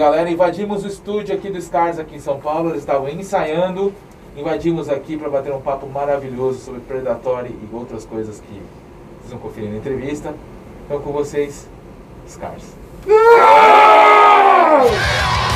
[0.00, 0.30] galera.
[0.30, 2.70] Invadimos o estúdio aqui do Scars aqui em São Paulo.
[2.70, 3.92] Eles estavam ensaiando.
[4.34, 8.62] Invadimos aqui para bater um papo maravilhoso sobre Predatory e outras coisas que
[9.18, 10.34] vocês vão conferir na entrevista.
[10.86, 11.68] Então com vocês,
[12.26, 12.64] Scars.
[15.46, 15.49] O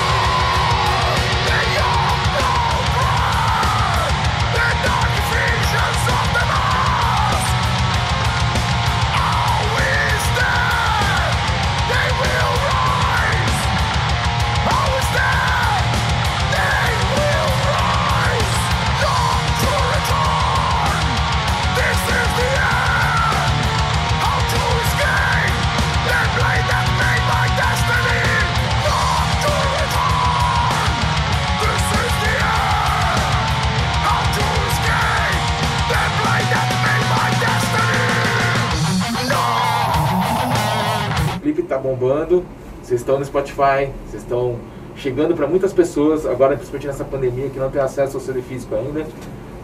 [41.95, 42.45] bombando.
[42.83, 44.57] Vocês estão no Spotify, vocês estão
[44.97, 48.75] chegando para muitas pessoas, agora principalmente nessa pandemia que não tem acesso ao CD físico
[48.75, 49.07] ainda.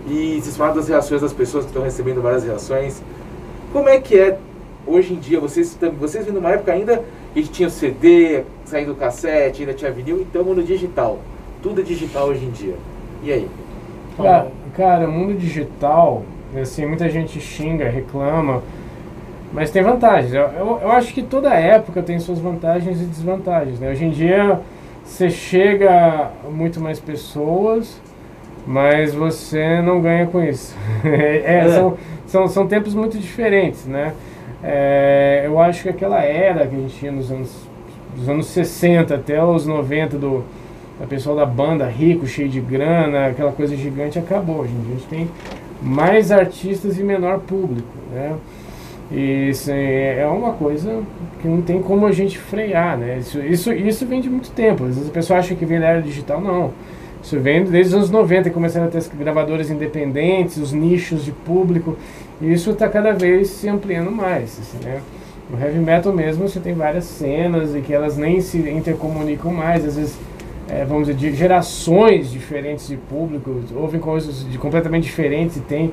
[0.06, 3.02] E vocês falam das reações das pessoas que estão recebendo várias reações.
[3.72, 4.38] Como é que é
[4.86, 5.38] hoje em dia?
[5.38, 7.04] Vocês, vocês vêm numa época ainda
[7.34, 11.19] que tinha o CD, saindo do cassete, ainda tinha vinil, então no digital.
[11.62, 12.74] Tudo é digital hoje em dia.
[13.22, 13.48] E aí?
[14.16, 16.24] Cara, cara, o mundo digital,
[16.60, 18.62] assim, muita gente xinga, reclama,
[19.53, 20.33] mas tem vantagens.
[20.33, 23.81] Eu, eu, eu acho que toda época tem suas vantagens e desvantagens.
[23.81, 23.91] Né?
[23.91, 24.61] Hoje em dia
[25.05, 28.00] você chega a muito mais pessoas,
[28.66, 30.77] mas você não ganha com isso.
[31.05, 31.97] É, são,
[32.27, 34.12] são, são tempos muito diferentes, né?
[34.62, 37.50] É, eu acho que aquela era que a gente tinha nos anos,
[38.15, 40.44] dos anos 60 até os 90 do,
[41.03, 44.61] a pessoa da banda rico, cheio de grana, aquela coisa gigante acabou.
[44.61, 45.31] Hoje em dia a gente tem
[45.82, 48.37] mais artistas e menor público, né?
[49.10, 51.03] E isso é é uma coisa
[51.41, 53.19] que não tem como a gente frear, né?
[53.19, 54.84] Isso, isso, isso vem de muito tempo.
[54.84, 56.72] Às vezes a pessoa acha que vem da era digital, não.
[57.22, 61.25] Isso vem desde os anos 90, que começaram a ter as gravadoras independentes, os nichos
[61.25, 61.97] de público,
[62.41, 65.00] e isso está cada vez se ampliando mais, assim, né?
[65.50, 69.84] No heavy metal mesmo você tem várias cenas e que elas nem se intercomunicam mais,
[69.84, 70.19] às vezes
[70.69, 75.93] é, vamos dizer, de gerações diferentes de público, ouvem coisas de completamente diferentes e tem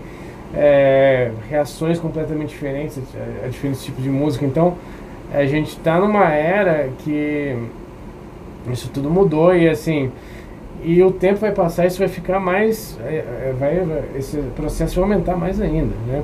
[0.56, 3.00] é, reações completamente diferentes
[3.44, 4.46] a, a diferentes tipos de música.
[4.46, 4.76] Então,
[5.34, 7.56] a gente está numa era que
[8.72, 10.12] isso tudo mudou e assim,
[10.84, 14.96] e o tempo vai passar, isso vai ficar mais, é, é, vai, vai- esse processo
[14.96, 16.24] vai aumentar mais ainda, né?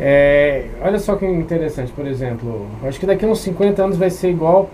[0.00, 4.10] É, olha só que interessante, por exemplo, acho que daqui a uns 50 anos vai
[4.10, 4.70] ser igual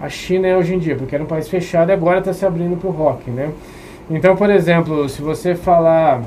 [0.00, 2.44] a China é hoje em dia, porque era um país fechado e agora está se
[2.44, 3.50] abrindo para o rock, né?
[4.10, 6.22] Então, por exemplo, se você falar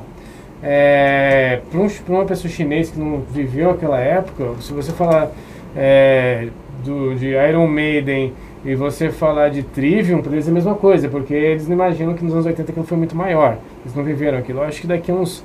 [0.62, 5.32] é, para um, uma pessoa chinesa que não viveu aquela época, se você falar
[5.76, 6.48] é,
[6.84, 8.34] do, de Iron Maiden
[8.66, 12.14] e você falar de Trivium, para eles é a mesma coisa, porque eles não imaginam
[12.14, 13.58] que nos anos 80 aquilo foi muito maior.
[13.84, 14.60] Eles não viveram aquilo.
[14.60, 15.44] Eu acho que daqui a uns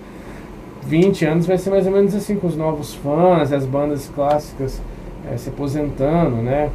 [0.86, 4.80] 20 anos vai ser mais ou menos assim, com os novos fãs, as bandas clássicas
[5.32, 6.70] é, se aposentando, né?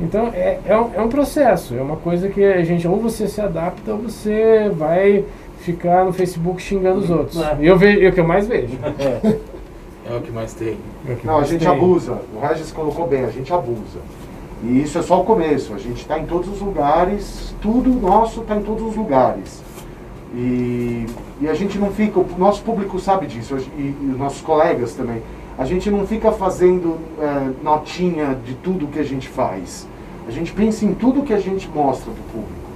[0.00, 3.28] Então é, é, um, é um processo, é uma coisa que a gente, ou você
[3.28, 5.24] se adapta ou você vai
[5.60, 7.40] ficar no Facebook xingando os outros.
[7.40, 7.58] É.
[7.60, 8.76] E eu vejo, é o que eu mais vejo.
[10.08, 10.76] É o que mais tem.
[11.08, 11.68] É que Não, a mais gente tem.
[11.68, 12.18] abusa.
[12.34, 14.00] O Regis colocou bem, a gente abusa.
[14.64, 15.72] E isso é só o começo.
[15.74, 19.62] A gente está em todos os lugares, tudo nosso está em todos os lugares.
[20.34, 21.06] E,
[21.40, 24.94] e a gente não fica, o nosso público sabe disso, e, e os nossos colegas
[24.94, 25.22] também.
[25.58, 29.86] A gente não fica fazendo é, notinha de tudo que a gente faz.
[30.26, 32.70] A gente pensa em tudo que a gente mostra para o público.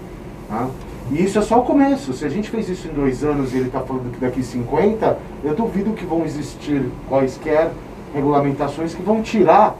[0.48, 0.68] tá?
[1.10, 2.12] E isso é só o começo.
[2.14, 5.18] Se a gente fez isso em dois anos e ele está falando que daqui 50,
[5.44, 7.70] eu duvido que vão existir quaisquer
[8.14, 9.76] regulamentações que vão tirar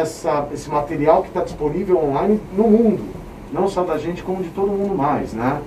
[0.00, 3.02] essa esse material que está disponível online no mundo,
[3.52, 5.60] não só da gente como de todo mundo mais, né?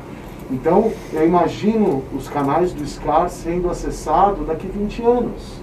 [0.49, 5.61] Então eu imagino os canais do Scar sendo acessado daqui 20 anos,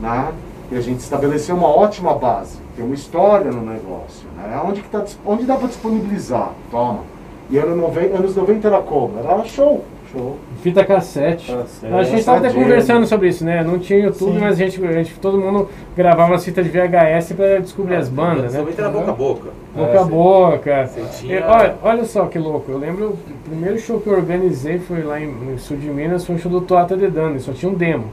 [0.00, 0.32] né?
[0.72, 4.60] E a gente estabeleceu uma ótima base, tem uma história no negócio, né?
[4.64, 6.50] Onde que tá, onde dá para disponibilizar?
[6.70, 7.11] Toma.
[7.52, 9.18] E ano noven- anos 90 era como?
[9.18, 10.38] Era show, show.
[10.62, 11.52] Fita cassete.
[11.52, 11.92] Cassete.
[11.92, 13.62] a gente estava até conversando sobre isso, né?
[13.62, 14.38] Não tinha YouTube, Sim.
[14.40, 18.08] mas a gente, a gente, todo mundo gravava uma fita de VHS para descobrir as
[18.08, 18.60] bandas, né?
[18.60, 19.48] Também era boca a boca.
[19.76, 20.90] Boca a boca.
[20.96, 24.78] E, tinha- olha, olha só que louco, eu lembro o primeiro show que eu organizei
[24.78, 27.52] foi lá em, no sul de Minas, foi um show do Toata de Dano, só
[27.52, 28.06] tinha um demo.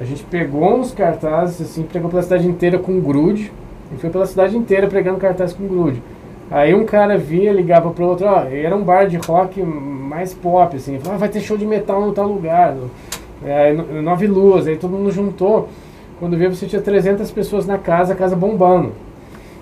[0.00, 3.52] A gente pegou uns cartazes, assim, pegou pela cidade inteira com grude,
[3.94, 6.02] e foi pela cidade inteira pregando cartazes com grude.
[6.52, 10.76] Aí um cara via, ligava pro outro, ó, era um bar de rock mais pop,
[10.76, 12.90] assim, falava, ah, vai ter show de metal no tal lugar, no,
[13.44, 15.68] é, no- Nove Luas, aí todo mundo juntou.
[16.20, 18.92] Quando veio você tinha 300 pessoas na casa, a casa bombando.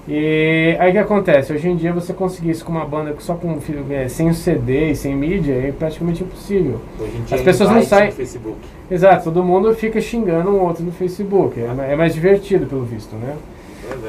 [0.08, 1.52] E aí o que acontece?
[1.52, 3.56] Hoje em dia você conseguir isso com uma banda só com
[3.90, 6.80] é, sem o CD e sem mídia é praticamente impossível.
[6.98, 8.56] Hoje em dia As pessoas não saem- no Facebook.
[8.90, 11.60] Exato, todo mundo fica xingando um outro no Facebook.
[11.60, 13.36] É, é mais divertido, pelo visto, né?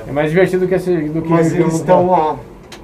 [0.07, 0.09] É.
[0.09, 2.37] É mais divertido do que, esse- do que Mas eles estão lá.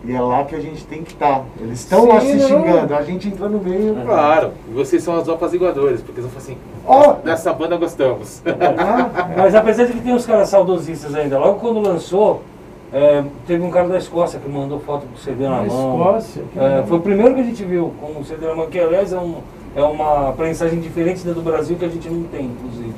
[0.06, 1.44] E é lá que a gente tem que estar.
[1.60, 2.48] Eles estão lá se não.
[2.48, 2.96] xingando.
[2.96, 3.96] A gente entra no meio.
[4.06, 7.14] Claro, e vocês são os apaziguadores, porque eles vão falar assim, Ó!
[7.24, 8.42] dessa banda gostamos.
[8.46, 8.56] né?
[9.36, 12.42] Mas apesar de que tem uns caras saudosistas ainda, logo quando lançou,
[12.94, 15.98] é, teve um cara da Escócia que mandou foto do CD na Na mão.
[15.98, 16.44] Escócia.
[16.56, 19.12] É, foi o primeiro que a gente viu com o CD na mão, que aliás
[19.12, 19.36] é, um,
[19.76, 22.94] é uma prensagem diferente da do Brasil que a gente não tem, inclusive.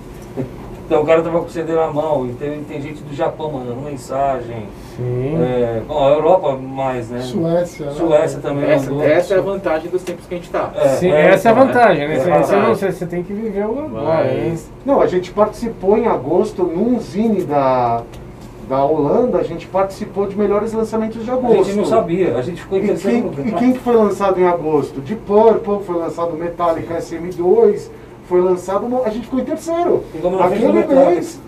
[0.89, 3.51] Então o cara tava com o CD na mão e tem, tem gente do Japão
[3.51, 4.65] mandando mensagem.
[4.97, 5.37] Sim.
[5.39, 7.19] É, bom, a Europa mais, né?
[7.19, 7.85] Suécia.
[7.85, 7.91] né?
[7.91, 9.05] Suécia também Essa, mandou.
[9.05, 10.71] essa é a vantagem dos tempos que a gente tá.
[10.75, 12.15] É, Sim, é, essa é a então, vantagem, né?
[12.15, 14.03] é Você, a você não- você- você tem que viver o agora?
[14.03, 18.01] Mas, Não, a gente participou em agosto num zine da,
[18.67, 19.37] da Holanda.
[19.37, 21.65] A gente participou de melhores lançamentos de A agosto.
[21.65, 24.47] gente não sabia, a gente ficou em E quem, e quem que foi lançado em
[24.47, 25.01] agosto?
[25.01, 27.91] De Purple, foi lançado Metallica SM2,
[28.29, 28.87] foi lançado.
[29.03, 30.03] a gente ficou em terceiro.
[30.13, 31.09] Ficamos na frente do Aquele Metallica.
[31.11, 31.41] mês.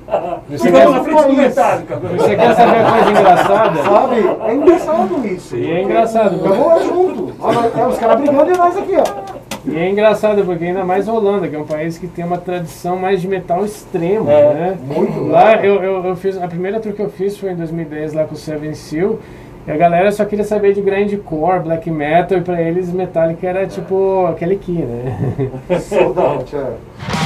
[0.49, 1.37] Você Ficamos quer, na frente do país.
[1.37, 1.95] Metallica.
[1.95, 3.83] você quer saber a coisa engraçada?
[3.83, 4.15] Sabe?
[4.47, 5.55] É engraçado isso.
[5.55, 6.45] E é engraçado.
[6.45, 7.33] Eu vou lá junto.
[7.39, 9.41] Olha, é, os caras brigando e nós aqui, ó.
[9.63, 12.97] E é engraçado porque ainda mais Holanda, que é um país que tem uma tradição
[12.97, 14.77] mais de metal extremo, É, né?
[14.83, 15.23] muito.
[15.27, 18.23] Lá eu, eu, eu fiz, a primeira tour que eu fiz foi em 2010 lá
[18.23, 19.19] com o Seven Seal.
[19.67, 23.67] E a galera só queria saber de grindcore, black metal, e pra eles Metallica era
[23.67, 25.51] tipo aquele aqui, né?
[25.79, 27.20] Sold out, é.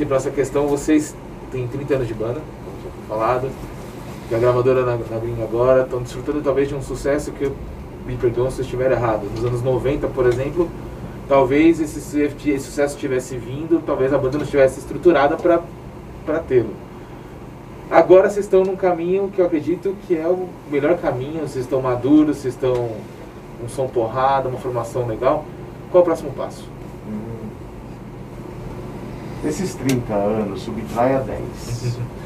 [0.00, 1.14] Aqui para essa questão, vocês
[1.52, 3.50] têm 30 anos de banda, como já foi falado,
[4.28, 7.52] que a gravadora na, na gringa agora, estão desfrutando talvez de um sucesso que
[8.06, 9.24] me perdoam se eu estiver errado.
[9.30, 10.70] Nos anos 90, por exemplo,
[11.28, 16.70] talvez esse, esse sucesso tivesse vindo, talvez a banda não estivesse estruturada para tê-lo.
[17.90, 21.82] Agora vocês estão num caminho que eu acredito que é o melhor caminho, vocês estão
[21.82, 22.88] maduros, vocês estão
[23.62, 25.44] um som porrada, uma formação legal.
[25.90, 26.79] Qual é o próximo passo?
[29.44, 31.40] Esses 30 anos, subtrai a 10.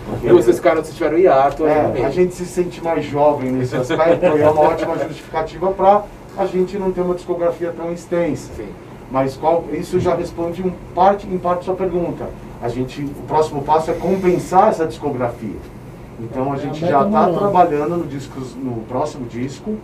[0.09, 2.07] Porque- E vocês ficaram, vocês tiveram hiato É, meio.
[2.07, 6.03] a gente se sente mais jovem nesse aspecto e é uma ótima justificativa para
[6.37, 8.51] a gente não ter uma discografia tão extensa.
[8.57, 8.67] Sim.
[9.11, 12.27] Mas qual, isso já responde um parte, em parte sua pergunta.
[12.61, 15.57] A gente, o próximo passo é compensar essa discografia.
[16.21, 19.77] Então a gente já está trabalhando no, discos, no próximo disco.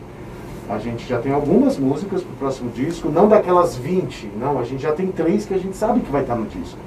[0.69, 4.63] A gente já tem algumas músicas para o próximo disco, não daquelas 20, não, a
[4.63, 6.79] gente já tem três que a gente sabe que vai estar no disco,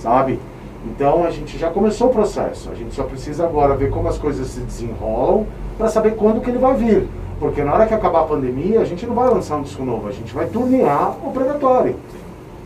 [0.00, 0.38] sabe?
[0.86, 4.18] Então a gente já começou o processo, a gente só precisa agora ver como as
[4.18, 7.06] coisas se desenrolam para saber quando que ele vai vir.
[7.38, 10.08] Porque na hora que acabar a pandemia, a gente não vai lançar um disco novo,
[10.08, 11.96] a gente vai turnear o Predatório,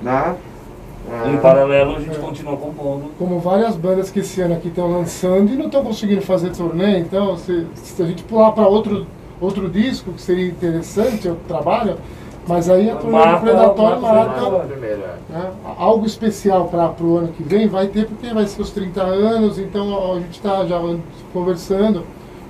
[0.02, 0.34] né?
[1.10, 3.10] É, Em paralelo, a gente continua compondo.
[3.18, 6.98] Como várias bandas que esse ano aqui estão lançando e não estão conseguindo fazer turnê,
[6.98, 9.06] então se, se a gente pular para outro,
[9.40, 11.96] outro disco, que seria interessante, outro trabalho,
[12.46, 15.32] mas aí a Mata- Predatório mata- marca Mata primeiro, é.
[15.32, 19.02] né, algo especial para o ano que vem, vai ter porque vai ser os 30
[19.02, 20.78] anos, então a gente está já
[21.32, 22.04] conversando,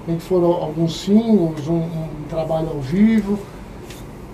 [0.06, 3.38] tem que foram alguns singles, um, um trabalho ao vivo,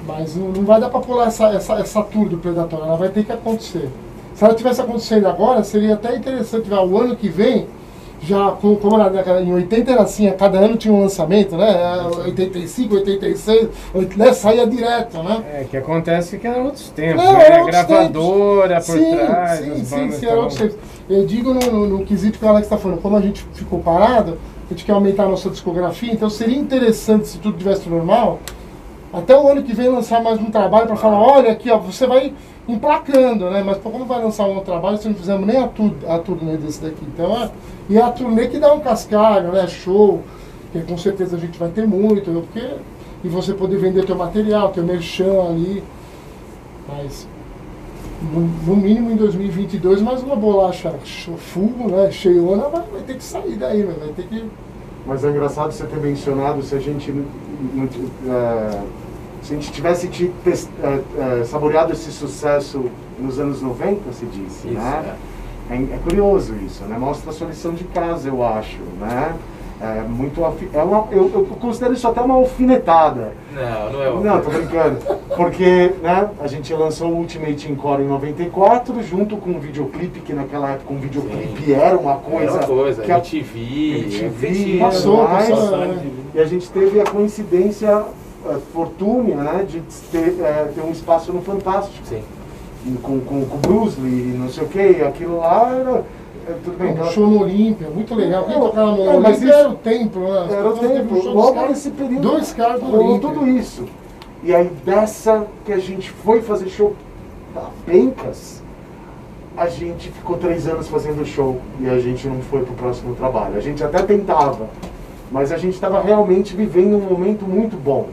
[0.06, 3.08] mas não, não vai dar para pular essa, essa, essa tour do Predatório, ela vai
[3.10, 3.88] ter que acontecer.
[4.34, 7.66] Se ela tivesse acontecendo agora, seria até interessante o ano que vem,
[8.22, 11.56] já como, como na década- em 80 era assim, a cada ano tinha um lançamento,
[11.56, 11.74] né?
[12.26, 14.32] 85, 86, oit- né?
[14.32, 15.42] saía direto, né?
[15.52, 17.46] É, que acontece que eram outros tempos, Não, né?
[17.46, 20.76] eram outros Gravadora por sim, trás, sim, sim, sim, era outros tempos.
[21.08, 23.78] Eu digo no, no, no quesito que o Alex está falando, como a gente ficou
[23.80, 28.38] parado, a gente quer aumentar a nossa discografia, então seria interessante se tudo tivesse normal,
[29.12, 32.06] até o ano que vem lançar mais um trabalho para falar, olha aqui, ó, você
[32.06, 32.32] vai
[32.68, 33.62] emplacando, né?
[33.66, 36.56] Mas como vai lançar um outro trabalho se não fizemos nem a, tur a turnê
[36.56, 37.04] desse daqui?
[37.12, 37.50] Então é.
[37.90, 39.66] E é a turnê que dá um cascalho, né?
[39.66, 40.22] Show,
[40.72, 42.66] que com certeza a gente vai ter muito, porque.
[43.22, 45.82] E você poder vender teu material, teu merchan ali.
[46.88, 47.26] Mas
[48.32, 50.94] no, no mínimo em 2022, mais uma bolacha
[51.36, 52.10] full, né?
[52.12, 53.94] Cheiona vai, vai ter que sair daí, né?
[53.98, 54.44] vai ter que.
[55.04, 57.24] Mas é engraçado você ter mencionado se a gente não-
[57.74, 58.80] não- é,
[59.42, 62.84] se a gente tivesse te, é, é, saboreado esse sucesso
[63.18, 65.16] nos anos 90, se disse, Isso, né?
[65.70, 66.98] É, é curioso isso, né?
[66.98, 69.34] Mostra a sua lição de casa, eu acho, né?
[69.82, 70.42] É muito.
[70.74, 73.32] É uma, eu, eu considero isso até uma alfinetada.
[73.54, 74.98] Não, não é uma Não, tô brincando.
[75.34, 80.34] Porque né, a gente lançou o Ultimate Encore em 94, junto com um videoclipe, que
[80.34, 82.58] naquela época um videoclipe era uma coisa.
[82.58, 83.58] Era uma coisa, que a- MTV,
[84.00, 85.64] MTV, MTV, Passou, mais, passou.
[85.70, 86.10] Passou, né?
[86.34, 88.04] E a gente teve a coincidência
[88.50, 89.80] eh, fortúnea né, de
[90.12, 92.04] ter, eh, ter um espaço no Fantástico.
[92.04, 92.20] Sim.
[93.02, 96.04] Com, com, com o Bruce Lee, não sei o que, aquilo lá era.
[96.48, 98.44] eh, tudo bem, Um aquela- show no Olímpia, muito legal.
[98.44, 100.46] Quem tocava no é, mas Olímpia isso- era o templo, né?
[100.50, 102.22] Era o Teve um logo caras- nesse período.
[102.22, 103.28] Dois caras do Olímpia.
[103.28, 103.84] tudo isso.
[104.42, 106.94] E aí dessa que a gente foi fazer show
[107.54, 108.62] da Pencas,
[109.56, 113.56] a gente ficou três anos fazendo show e a gente não foi pro próximo trabalho.
[113.56, 114.68] A gente até tentava,
[115.30, 118.08] mas a gente estava realmente vivendo um momento muito bom.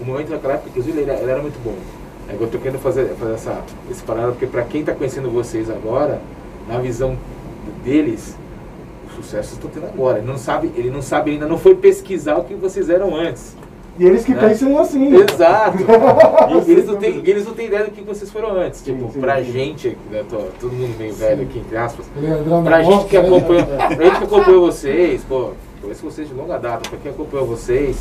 [0.00, 1.74] O momento naquela época, inclusive, ele, era- ele era muito bom.
[2.28, 3.58] É que eu tô querendo fazer, fazer essa,
[3.90, 6.20] esse paralelo, porque pra quem tá conhecendo vocês agora,
[6.68, 7.16] na visão
[7.84, 8.34] deles,
[9.10, 10.18] o sucesso estão tendo agora.
[10.18, 13.54] Ele não sabe, ele não sabe, ainda não foi pesquisar o que vocês eram antes.
[13.98, 14.40] E eles que Né?
[14.48, 15.14] pensam assim.
[15.14, 15.78] Exato.
[16.66, 18.80] E eles não têm, eles não têm ideia do que vocês foram antes.
[18.80, 19.52] Sim, Tipo, sim, pra sim.
[19.52, 23.26] gente, né, tô- todo mundo meio velho aqui, entre aspas, Leandrão Pra gente que né?
[23.26, 25.50] acompanha, pra gente que acompanhou vocês, pô,
[25.80, 27.98] conheço vocês de longa data, pra quem acompanhou vocês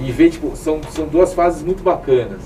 [0.00, 2.40] e vê, tipo, são, são duas fases muito bacanas.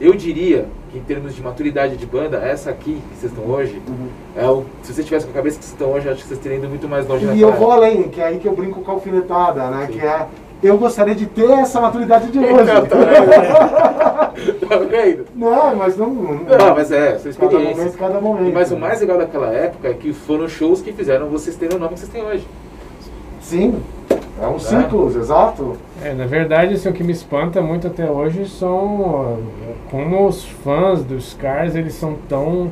[0.00, 3.80] Eu diria que em termos de maturidade de banda, essa aqui que vocês estão hoje,
[3.88, 4.08] Uhum.
[4.36, 6.28] é o, se vocês tivessem com a cabeça que vocês estão hoje, eu acho que
[6.28, 8.54] vocês teriam ido muito mais longe E eu vou além, que é aí que eu
[8.54, 9.86] brinco com a alfinetada, né?
[9.86, 9.92] Sim.
[9.94, 10.26] Que é,
[10.62, 12.70] eu gostaria de ter essa maturidade de hoje.
[14.68, 15.24] Tá vendo?
[15.34, 16.10] Não, mas não.
[16.10, 17.76] Não, Não, mas é, são cada experiências.
[17.78, 18.52] momento, cada momento.
[18.54, 21.80] Mas o mais legal daquela época é que foram shows que fizeram vocês terem o
[21.80, 22.46] nome que vocês têm hoje.
[23.40, 23.80] Sim,
[24.42, 25.76] é um ciclo, exato.
[26.02, 29.38] É, na verdade, assim, o que me espanta muito até hoje são
[29.90, 32.70] como os fãs dos Cars eles são tão,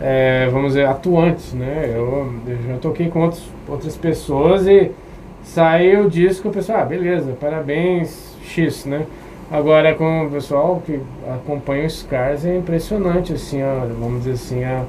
[0.00, 1.92] eh, vamos dizer, atuantes, né?
[1.94, 4.90] Eu, eu já toquei com outros, outras pessoas e
[5.44, 9.06] saiu o disco, o pessoal, ah, beleza, parabéns, X, né?
[9.50, 14.64] Agora com o pessoal que acompanha os Cars é impressionante, assim, ó, vamos dizer assim,
[14.64, 14.84] a,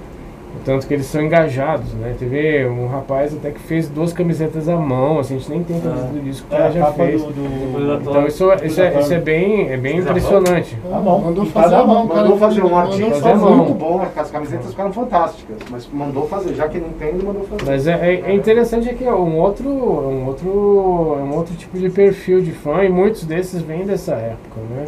[0.64, 2.16] tanto que eles são engajados, né?
[2.20, 5.80] Teve um rapaz até que fez duas camisetas à mão, assim, a gente nem tem
[5.80, 7.22] camiseta do disco que É, ela a já fez.
[7.22, 10.18] do, do, Então isso, isso, é, isso é bem, é bem Fez à mão?
[10.18, 10.78] impressionante.
[10.90, 11.20] Tá bom.
[11.20, 12.22] Mandou fazer a mão, cara.
[12.22, 13.58] Mandou fazer um artista fazer mão.
[13.58, 17.44] muito bom, as camisetas ficaram fantásticas, mas mandou fazer, já que não tem, ele mandou
[17.44, 17.66] fazer.
[17.72, 21.36] Mas é, é- é interessante é que é um outro, é um outro, é um
[21.36, 24.86] outro tipo de perfil de fã e muitos desses vêm dessa época, né?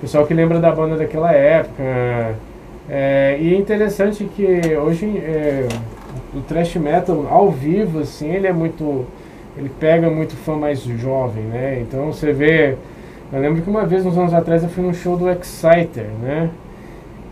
[0.00, 2.36] Pessoal que lembra da banda daquela época.
[2.88, 4.44] É, e é interessante que
[4.76, 5.68] hoje é,
[6.34, 9.04] o thrash metal ao vivo, assim, ele é muito,
[9.56, 11.80] ele pega muito fã mais jovem, né?
[11.80, 12.76] Então você vê,
[13.32, 16.50] eu lembro que uma vez uns anos atrás eu fui num show do Exciter, né?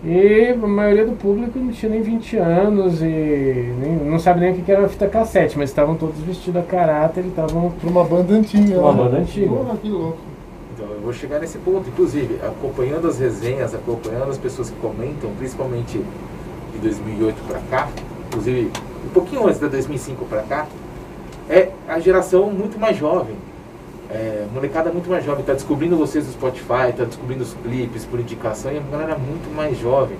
[0.05, 4.53] E a maioria do público não tinha nem 20 anos e nem- não sabe nem
[4.53, 7.73] o que era a fita cassete, mas estavam todos vestidos a caráter e estavam.
[7.81, 8.79] Pra uma banda antiga.
[8.79, 9.03] Uma né?
[9.03, 9.49] banda antiga.
[9.49, 10.19] Porra, que louco.
[11.07, 16.03] Vou chegar nesse ponto, inclusive, acompanhando as resenhas, acompanhando as pessoas que comentam, principalmente
[16.73, 17.89] de 2008 para cá,
[18.27, 18.73] inclusive
[19.05, 20.67] um pouquinho antes de 2005 para cá,
[21.49, 23.37] é a geração muito mais jovem.
[24.11, 28.19] É, molecada muito mais jovem, tá descobrindo vocês no Spotify, tá descobrindo os clipes por
[28.19, 30.17] indicação e a galera muito mais jovem.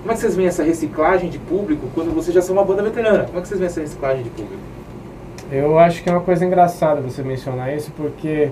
[0.00, 2.82] Como é que vocês veem essa reciclagem de público quando vocês já são uma banda
[2.82, 3.22] veterana?
[3.26, 4.62] Como é que vocês veem essa reciclagem de público?
[5.52, 8.50] Eu acho que é uma coisa engraçada você mencionar isso, porque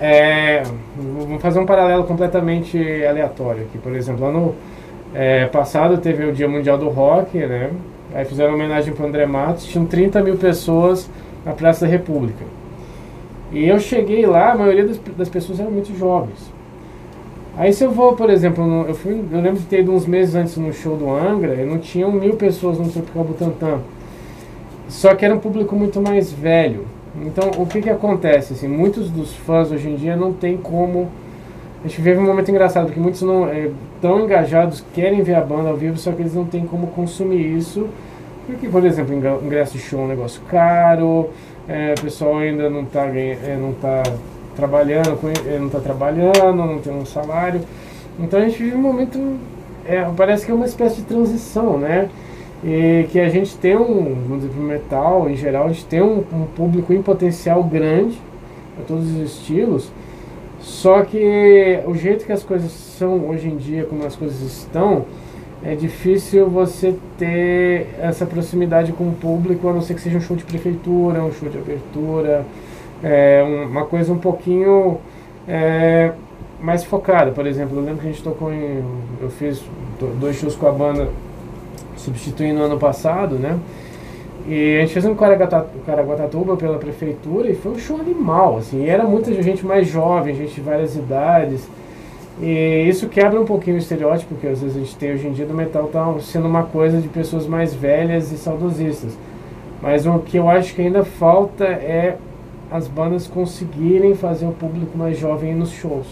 [0.00, 0.62] é,
[0.96, 3.78] vamos fazer um paralelo completamente aleatório aqui.
[3.78, 4.54] Por exemplo, ano
[5.14, 7.70] é, passado teve o Dia Mundial do Rock, né?
[8.14, 11.10] Aí fizeram homenagem para André Matos, tinham 30 mil pessoas
[11.44, 12.44] na Praça da República.
[13.52, 16.52] E eu cheguei lá, a maioria das, das pessoas eram muito jovens.
[17.56, 20.06] Aí se eu vou, por exemplo, no- eu, fui, eu lembro de ter ido uns
[20.06, 23.78] meses antes no show do Angra, e não tinham mil pessoas no Tropical Butantã.
[24.88, 26.86] Só que era um público muito mais velho.
[27.22, 28.52] Então, o que que acontece?
[28.52, 31.08] Assim, muitos dos fãs hoje em dia não tem como...
[31.84, 33.70] A gente vive um momento engraçado, porque muitos não é,
[34.02, 37.56] tão engajados, querem ver a banda ao vivo, só que eles não têm como consumir
[37.56, 37.86] isso.
[38.46, 41.30] Porque, por exemplo, ingre- ingresso de show é um negócio caro,
[41.68, 44.02] é, o pessoal ainda não está é, não tá
[44.56, 45.18] trabalhando,
[45.58, 47.60] não está trabalhando, não tem um salário.
[48.18, 49.36] Então a gente vive um momento,
[49.84, 52.08] é, parece que é uma espécie de transição, né?
[52.64, 56.24] E que a gente tem um, vamos dizer, metal em geral, a gente tem um,
[56.32, 58.18] um público em potencial grande,
[58.74, 59.90] para todos os estilos,
[60.60, 65.04] só que o jeito que as coisas são hoje em dia, como as coisas estão,
[65.64, 70.20] é difícil você ter essa proximidade com o público, a não ser que seja um
[70.20, 72.44] show de prefeitura, um show de abertura,
[73.02, 74.98] é, um- uma coisa um pouquinho
[75.48, 76.12] é,
[76.60, 77.30] mais focada.
[77.30, 78.82] Por exemplo, eu lembro que a gente tocou em.
[79.20, 79.60] Eu fiz
[80.00, 81.08] do- dois shows com a banda
[81.96, 83.58] substituindo ano passado, né?
[84.48, 88.84] E a gente fez um Caraguata- Caraguatatuba pela prefeitura e foi um show animal, assim.
[88.84, 91.68] E era muita gente mais jovem, gente de várias idades.
[92.40, 95.32] E isso quebra um pouquinho o estereótipo que às vezes a gente tem hoje em
[95.32, 99.16] dia do metal tá sendo uma coisa de pessoas mais velhas e saudosistas.
[99.82, 102.16] Mas o que eu acho que ainda falta é
[102.70, 106.06] as bandas conseguirem fazer o público mais jovem nos shows.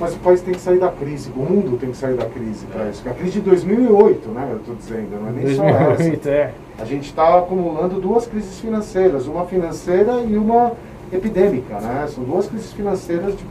[0.00, 2.64] Mas o país tem que sair da crise, o mundo tem que sair da crise
[2.66, 3.06] para isso.
[3.06, 4.48] A crise de 2008, né?
[4.50, 5.84] Eu estou dizendo, não é nem só essa.
[5.96, 6.50] 2008, é.
[6.78, 10.72] A gente está acumulando duas crises financeiras, uma financeira e uma
[11.12, 12.06] epidêmica, né?
[12.08, 13.36] São duas crises financeiras.
[13.36, 13.44] de-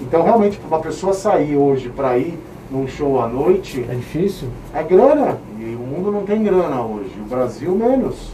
[0.00, 2.38] Então, realmente, para uma pessoa sair hoje para ir
[2.70, 4.48] num show à noite, É difícil?
[4.72, 5.38] é grana.
[5.58, 7.10] E o mundo não tem grana hoje.
[7.20, 8.32] O Brasil menos.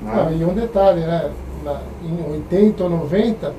[0.00, 0.36] Né?
[0.40, 1.30] e um detalhe, né?
[1.64, 3.52] Na- em 80 ou 90,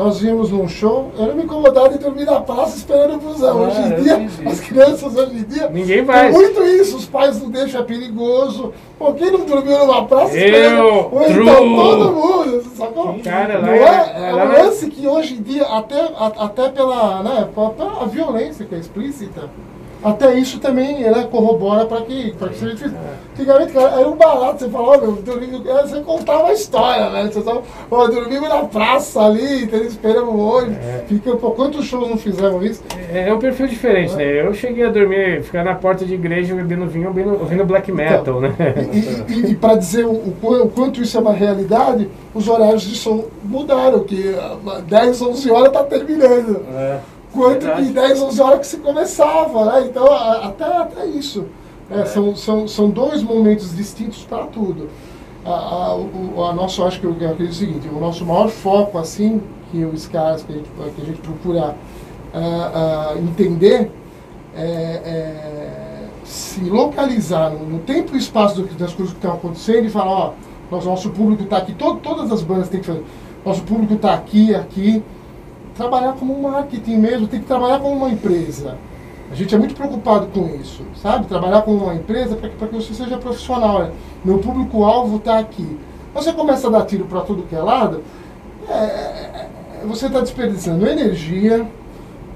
[0.00, 3.64] nós íamos num show, eu não me incomodava de dormir na praça esperando o busão.
[3.64, 4.48] Ah, hoje em dia, isso.
[4.48, 5.68] as crianças hoje em dia.
[5.68, 6.30] Ninguém vai.
[6.32, 8.72] Muito isso, os pais não deixam, é perigoso.
[8.98, 10.82] Pô, quem não dormiu numa praça Eu, esperando?
[11.12, 13.16] Ou então todo mundo, sacou?
[13.22, 16.00] Cara, não lá é, é- é lá um é- lance que hoje em dia, até,
[16.00, 19.50] a- até pela, né, pela, pela violência que é explícita,
[20.02, 22.96] até isso também né, corrobora para que, pra que seja difícil.
[23.34, 27.30] Antigamente, cara, era um barato, você falava, meu, dormi- é, você contava a história, né?
[27.32, 30.76] Você só, ó, dormimos na praça ali, esperamos o ônibus.
[30.76, 31.04] É.
[31.08, 32.82] Fica, pô, quantos shows não fizemos isso?
[33.12, 34.46] É, é um perfil diferente, né?
[34.46, 38.40] Eu cheguei a dormir, ficar na porta de igreja bebendo vinho, ouvindo, ouvindo black metal,
[38.40, 38.54] né?
[38.92, 42.46] E, e, e para dizer o, o qu- o quanto isso é uma realidade, os
[42.48, 46.62] horários de som mudaram, que ah, 10, 11 horas tá terminando.
[46.74, 46.98] É.
[47.32, 47.86] Quanto Verdade.
[47.86, 49.86] que 10, 11 horas que se começava, né?
[49.88, 51.46] Então, a- até, até isso.
[51.90, 54.88] É, São, são, são dois momentos distintos para tudo.
[55.44, 58.96] A, a, o, a nosso, acho que eu acredito o seguinte, o nosso maior foco,
[58.98, 59.40] assim,
[59.70, 61.74] que os caras que a gente, que a gente procura
[62.34, 63.90] ah, ah, entender,
[64.56, 69.90] é, é se localizar no, no tempo e espaço das coisas que estão acontecendo e
[69.90, 70.32] falar, ó,
[70.70, 73.02] nosso, nosso público está aqui, to, todas as bandas têm que fazer,
[73.44, 75.02] nosso público está aqui, aqui,
[75.80, 78.76] trabalhar como um marketing mesmo, tem que trabalhar como uma empresa.
[79.32, 81.26] A gente é muito preocupado com isso, sabe?
[81.26, 83.78] Trabalhar como uma empresa para que, pra que você seja profissional.
[83.80, 83.90] Né?
[84.24, 85.78] Meu público-alvo está aqui.
[86.14, 88.02] Você começa a dar tiro para tudo que é lado,
[88.68, 89.48] é, é,
[89.82, 91.66] é, você está desperdiçando energia,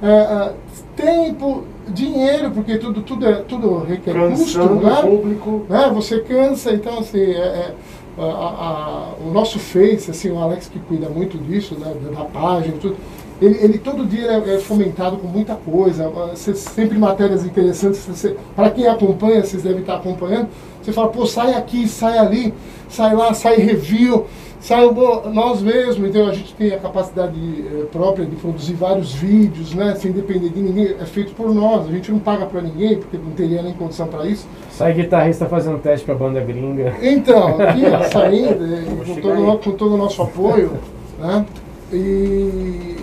[0.00, 0.52] é, é,
[0.96, 4.92] tempo, dinheiro, porque tudo, tudo, é, tudo requer custo, Cansando né?
[5.00, 5.66] o público.
[5.68, 5.90] né?
[5.92, 7.74] Você cansa, então assim, é,
[8.16, 12.76] a- a- o nosso Face, assim, o Alex que cuida muito disso, né, da, página,
[12.80, 12.96] tudo,
[13.40, 18.06] ele, ele todo dia é, é fomentado com muita coisa, você, sempre matérias interessantes,
[18.54, 20.48] para quem acompanha, vocês devem estar acompanhando,
[20.82, 22.54] você fala, pô, sai aqui, sai ali,
[22.88, 24.26] sai lá, sai review,
[24.60, 24.86] sai
[25.32, 29.94] nós mesmos, então a gente tem a capacidade eh, própria de produzir vários vídeos, né,
[29.96, 33.16] sem depender de ninguém, é feito por nós, a gente não paga para ninguém, porque
[33.16, 34.46] não teria nem condição para isso.
[34.70, 36.94] Sai guitarrista fazendo teste pra banda gringa.
[37.02, 40.72] Então, aqui saindo, com, todo, com todo o nosso apoio,
[41.18, 41.44] né?
[41.92, 42.93] E,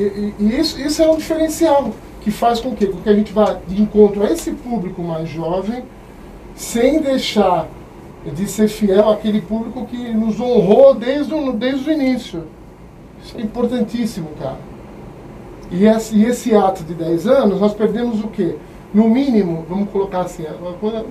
[0.00, 3.32] e- e isso, isso é um diferencial que faz com que, com que a gente
[3.32, 5.82] vá de encontro a esse público mais jovem,
[6.54, 7.66] sem deixar
[8.34, 12.44] de ser fiel àquele público que nos honrou desde o, desde o início.
[13.24, 14.56] Isso é importantíssimo, cara.
[15.70, 18.56] E esse, e esse ato de 10 anos, nós perdemos o quê?
[18.92, 20.44] No mínimo, vamos colocar assim,
[20.80, 21.06] quando-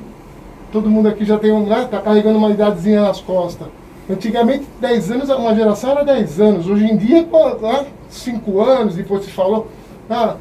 [0.72, 3.68] todo mundo aqui já tem um, né, tá carregando uma idadezinha nas costas.
[4.10, 6.68] Antigamente, 10 anos, uma geração era 10 anos.
[6.68, 7.22] Hoje em dia,
[7.62, 9.68] né, 5 anos, depois se falou,
[10.10, 10.36] ah,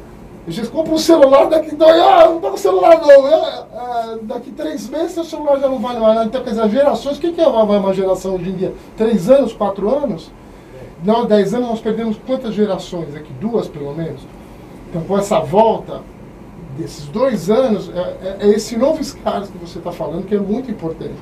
[0.47, 4.51] vocês compram um celular daqui dois, ah, não tô com celular não, ah, ah, daqui
[4.51, 6.25] três meses seu celular já não vale mais.
[6.25, 8.73] Então, quer dizer, gerações, o que, que é uma, geração hoje em dia?
[8.95, 10.31] 3 anos, 4 anos?
[11.03, 13.31] Não, 10 anos nós perdemos quantas gerações aqui?
[13.41, 14.21] Duas, pelo menos.
[14.89, 16.01] Então, com essa volta
[16.77, 20.39] desses dois anos, é, é- é esse novo Scars que você está falando que é
[20.39, 21.15] muito importante.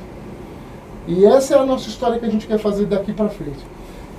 [1.07, 3.59] E essa é a nossa história que a gente quer fazer daqui para frente.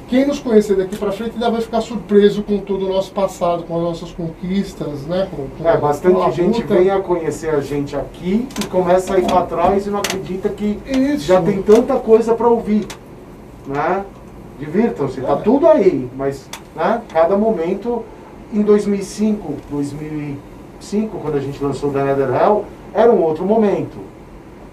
[0.08, 3.64] Quem nos conhecer daqui para frente ainda vai ficar surpreso com todo o nosso passado,
[3.64, 5.26] com as nossas conquistas, né?
[5.34, 6.74] Com, com É, bastante gente luta.
[6.74, 10.48] vem a conhecer a gente aqui e começa a ir para trás e não acredita
[10.48, 11.26] que Isso.
[11.26, 12.86] já tem tanta coisa para ouvir,
[13.66, 14.04] né?
[14.60, 15.36] Divirtam-se, tá É.
[15.36, 18.04] tudo aí, mas né, cada momento,
[18.54, 22.64] em 2005, 2005, quando a gente lançou o The Nether Hell,
[22.94, 23.96] era um outro momento.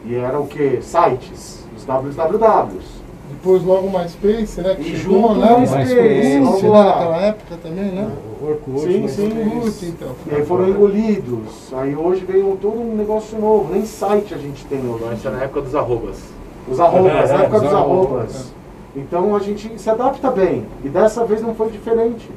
[0.06, 0.80] E era o que?
[0.82, 3.03] Sites, os wwws.
[3.44, 4.74] Depois logo mais Space, né?
[4.76, 5.58] Que E chegou, junto né?
[5.58, 6.86] MySpace, vamos né, lá.
[6.86, 8.10] Naquela época também, né?
[8.42, 9.54] O Orkut, Sim, mas- sim.
[9.54, 10.08] Orkut, então.
[10.32, 11.74] E aí foram engolidos.
[11.74, 13.74] Aí hoje veio todo um negócio novo.
[13.74, 15.04] Nem site a gente tem hoje.
[15.04, 16.20] Nós estamos na época dos arrobas.
[16.72, 18.54] Os arrobas, É, na época os dos arrobas, arrobas.
[18.96, 20.66] Então a gente se adapta bem.
[20.82, 22.32] E dessa vez não foi diferente.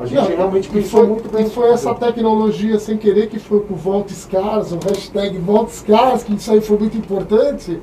[0.00, 1.46] A gente Não, realmente pensou foi, muito bem.
[1.46, 5.70] E foi essa tecnologia sem querer que foi com o Volta Scars, o hashtag Volta
[5.70, 7.80] Scars, que isso aí foi muito importante.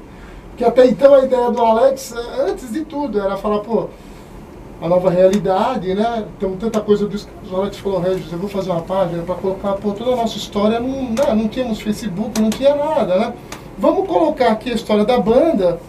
[0.57, 3.89] Que até então a ideia do Alex, eh, antes de tudo, era falar, pô,
[4.81, 6.25] a nova realidade, né?
[6.39, 9.73] Tem tanta coisa dos o Alex falou, Regis, eu vou fazer uma página para colocar,
[9.73, 13.33] pô, toda a nossa história, não, né, não tínhamos Facebook, não tinha nada, né?
[13.77, 15.79] Vamos colocar aqui a história da banda,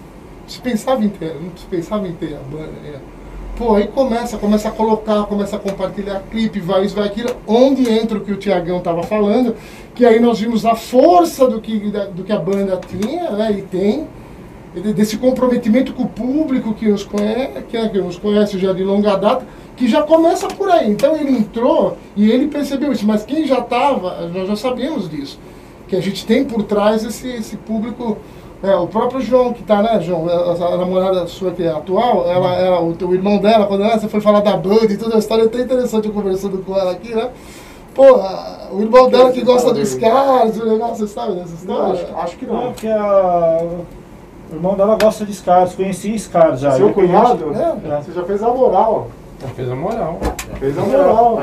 [0.46, 3.00] se pensava inteira, não se pensava inteira a banda, né?
[3.56, 7.90] Pô, aí começa, começa a colocar, começa a compartilhar clipe, vai isso, vai aquilo, onde
[7.90, 9.56] entra o que o Tiagão estava falando,
[9.94, 11.78] que aí nós vimos a força do que,
[12.12, 14.06] do que a banda tinha, né, e tem,
[14.94, 18.84] desse comprometimento com o público que nos conhece, que, é, que nos conhece já de
[18.84, 20.90] longa data, que já começa por aí.
[20.90, 25.38] Então ele entrou e ele percebeu isso, mas quem já estava, nós já sabíamos disso,
[25.88, 28.18] que a gente tem por trás esse, esse público.
[28.62, 30.28] é, o próprio João, que tá, né, João?
[30.28, 33.98] A, a namorada sua que é atual, ela, ela, o, teu irmão dela, quando ela,
[33.98, 36.76] você foi falar da banda e toda a história, é até interessante eu conversando com
[36.76, 37.30] ela aqui, né?
[37.94, 38.02] Pô,
[38.72, 42.02] o irmão dela que gosta dos caras, o negócio, você sabe dessa Não, história?
[42.02, 42.72] acho, acho que Não, não.
[42.72, 43.62] porque a...
[44.50, 46.72] o irmão dela gosta de Scars, conheci Scars já.
[46.72, 48.00] Seu cunhado, É.
[48.02, 49.08] você já fez a moral.
[49.42, 50.18] Ela fez a moral.
[50.58, 51.38] Fez a moral.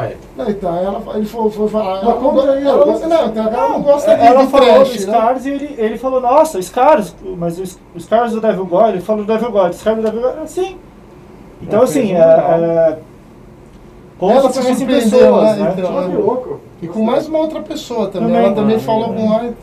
[0.48, 2.02] Então, ela, ele foi, foi falar.
[2.02, 5.12] Ela go- aí, ela ela não, então, ela não gosta de, Ela falou trash, do
[5.12, 5.18] né?
[5.18, 9.24] Scars e ele, ele falou, nossa, Scars, mas o, Scars do Devil God, ele falou
[9.24, 10.78] do Devil God, Scars do Devil God, sim.
[11.62, 12.63] Então Ela assim, é, um legal.
[12.63, 12.98] é,
[14.18, 15.63] como Ela se conhecem pessoas, né?
[15.63, 15.74] né?
[15.78, 16.60] Então, louco.
[16.82, 18.30] E com mais uma outra pessoa também.
[18.30, 18.46] Também.
[18.46, 19.18] Ela também Ah, falou é.
[19.18, 19.54] com mais.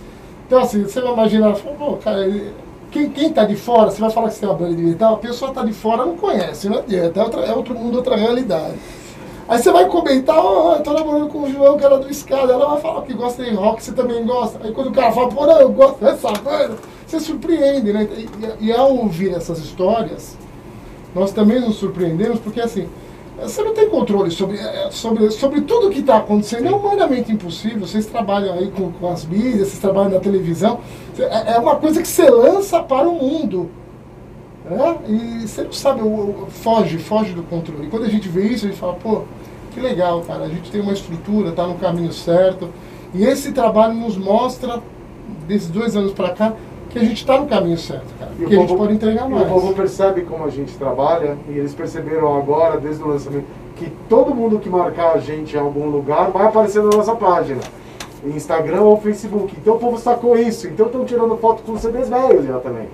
[0.46, 2.52] Então, assim, você vai imaginar, ela falou, pô, cara, ele-
[2.90, 5.14] quem, quem tá de fora, você vai falar que você tem uma banda de metal,
[5.14, 8.16] a pessoa tá de fora não conhece, não adianta, é, outra, é outro mundo, outra
[8.16, 8.74] realidade.
[9.48, 12.52] Aí você vai comentar, ó, eu tô namorando com o João, que era do Escada,
[12.52, 14.60] ela vai falar que gosta de rock, você também gosta.
[14.62, 16.76] Aí quando o cara fala, pô, não, eu gosto dessa banda,
[17.06, 18.08] você surpreende, né?
[18.16, 20.36] E, e- e ao ouvir essas histórias,
[21.14, 22.88] nós também nos surpreendemos, porque assim,
[23.42, 27.80] você não tem controle sobre, eh, sobre, sobre tudo que está acontecendo, é humanamente impossível.
[27.80, 30.80] Vocês trabalham aí com, com as mídias, vocês trabalham na televisão,
[31.18, 33.70] é é uma coisa que você lança para o mundo.
[34.64, 34.98] Né?
[35.08, 36.00] E você não sabe,
[36.48, 37.86] foge, foge do controle.
[37.86, 39.22] E quando a gente vê isso, a gente fala, pô,
[39.72, 42.68] que legal, cara, a gente tem uma estrutura, tá no caminho certo.
[43.14, 44.80] E esse trabalho nos mostra,
[45.46, 46.52] desses dois anos para cá,
[46.90, 48.32] que a gente está no caminho certo, cara.
[48.38, 49.46] E o Que a gente povo- pode entregar e mais.
[49.46, 53.90] O povo percebe como a gente trabalha e eles perceberam agora, desde o lançamento, que
[54.08, 57.60] todo mundo que marcar a gente em algum lugar vai aparecer na nossa página.
[58.24, 59.54] Instagram ou Facebook.
[59.60, 60.66] Então o povo sacou isso.
[60.66, 62.88] Então estão tirando foto com CDs velhos já também.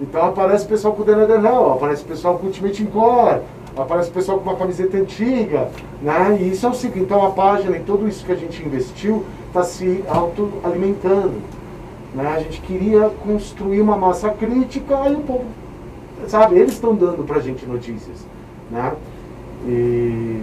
[0.00, 3.42] Então aparece pessoal com o The Nether Hell, aparece pessoal com Ultimate Encore,
[3.76, 5.68] aparece pessoal com uma camiseta antiga,
[6.02, 6.36] né?
[6.40, 9.22] E isso é o seguinte, então a página e tudo isso que a gente investiu
[9.46, 11.34] está se autoalimentando.
[12.14, 12.28] Né?
[12.28, 15.44] A gente queria construir uma massa crítica e o povo,
[16.28, 18.26] sabe, eles estão dando pra gente notícias.
[18.70, 18.92] Né?
[19.66, 20.42] E.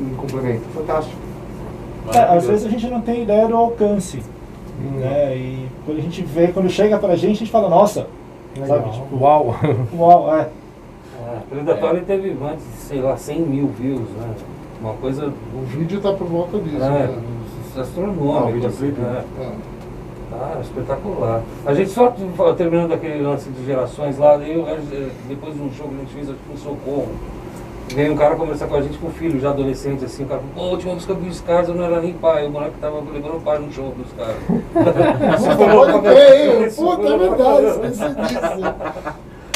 [0.00, 1.16] Um complemento, fantástico.
[2.14, 4.22] É, às vezes a gente não tem ideia do alcance.
[4.98, 5.36] Né?
[5.36, 8.06] E quando a gente vê, quando chega pra gente, a gente fala, nossa,
[8.56, 8.78] Legal.
[8.78, 8.90] sabe?
[8.92, 9.54] Tipo, Uau!
[9.94, 10.40] uau, é.
[10.40, 14.34] É, o Predatório teve mais de, sei lá, 100 mil views, né?
[14.80, 16.82] Uma coisa O vídeo tá por volta disso.
[16.82, 17.22] é, né?
[17.76, 18.38] astronômica.
[18.38, 19.24] Ah, o videoclipe, assim, né?
[19.38, 19.79] É.
[20.32, 21.42] Ah, espetacular.
[21.66, 22.14] A gente só
[22.56, 25.98] terminando aquele lance de gerações lá, daí eu, eh, depois de um show que a
[25.98, 27.08] gente fez aqui no Socorro,
[27.94, 30.40] veio um cara conversar com a gente com o filho, já adolescente, assim, o cara
[30.40, 32.46] falou, pô, a última vez que eu vi os caras eu não era nem pai,
[32.46, 34.36] o moleque tava levando o pai no show dos caras.
[34.46, 36.70] Puta, pode ver, hein?
[36.76, 38.74] Puta, é verdade, esqueci disso.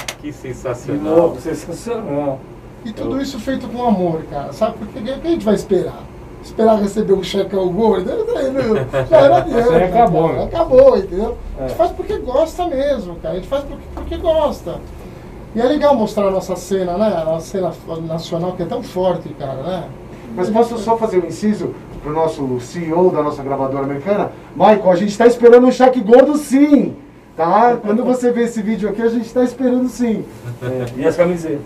[0.09, 1.17] Que Que sensacional.
[1.17, 2.41] louco, sensacional.
[2.85, 4.53] E tudo isso feito com amor, cara.
[4.53, 4.77] Sabe?
[4.83, 6.03] O que a gente vai esperar?
[6.45, 8.11] Esperar receber um checão gordo?
[9.11, 9.61] Já adianta.
[9.61, 10.39] Isso aí acabou, cara.
[10.41, 10.45] né?
[10.45, 11.37] Acabou, entendeu?
[11.59, 11.75] A gente É.
[11.75, 13.33] faz porque gosta mesmo, cara.
[13.35, 14.77] A gente faz porque, porque gosta.
[15.55, 17.07] E é legal mostrar a nossa cena, né?
[17.17, 17.73] A nossa cena
[18.07, 19.85] nacional que é tão forte, cara, né?
[20.37, 24.33] Mas posso só fazer um inciso pro nosso CEO da nossa gravadora americana?
[24.55, 26.97] Michael, a gente está esperando um cheque gordo sim!
[27.37, 27.77] Tá?
[27.81, 30.25] Quando você vê esse vídeo aqui, a gente está esperando sim.
[30.63, 31.61] É, e as camisetas?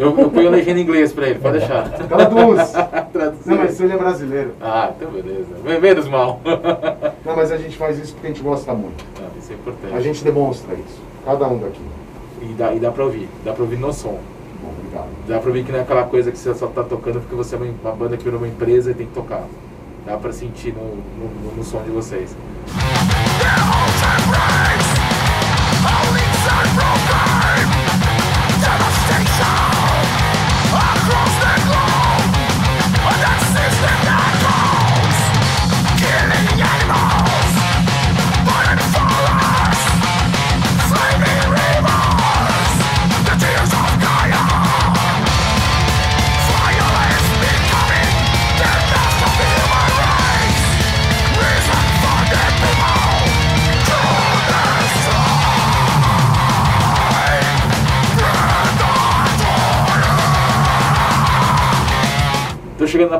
[0.00, 1.88] Eu, eu ponho a legenda em inglês pra ele, pode deixar.
[1.90, 2.72] Traduz!
[3.12, 3.50] Traduzir.
[3.50, 4.52] Não, mas ele é brasileiro.
[4.60, 5.46] Ah, então beleza.
[5.62, 6.40] Men- Menos mal.
[7.24, 9.04] Não, mas a gente faz isso porque a gente gosta muito.
[9.20, 9.94] Ah, isso é importante.
[9.94, 10.98] A gente demonstra isso.
[11.24, 11.80] Cada um daqui.
[12.40, 13.28] E dá, e dá pra ouvir.
[13.44, 14.18] Dá pra ouvir no som.
[14.62, 15.08] Bom, obrigado.
[15.28, 17.54] Dá pra ouvir que não é aquela coisa que você só tá tocando porque você
[17.54, 19.42] é uma, uma banda que virou uma empresa e tem que tocar.
[20.06, 22.34] Dá pra sentir no, no, no som de vocês.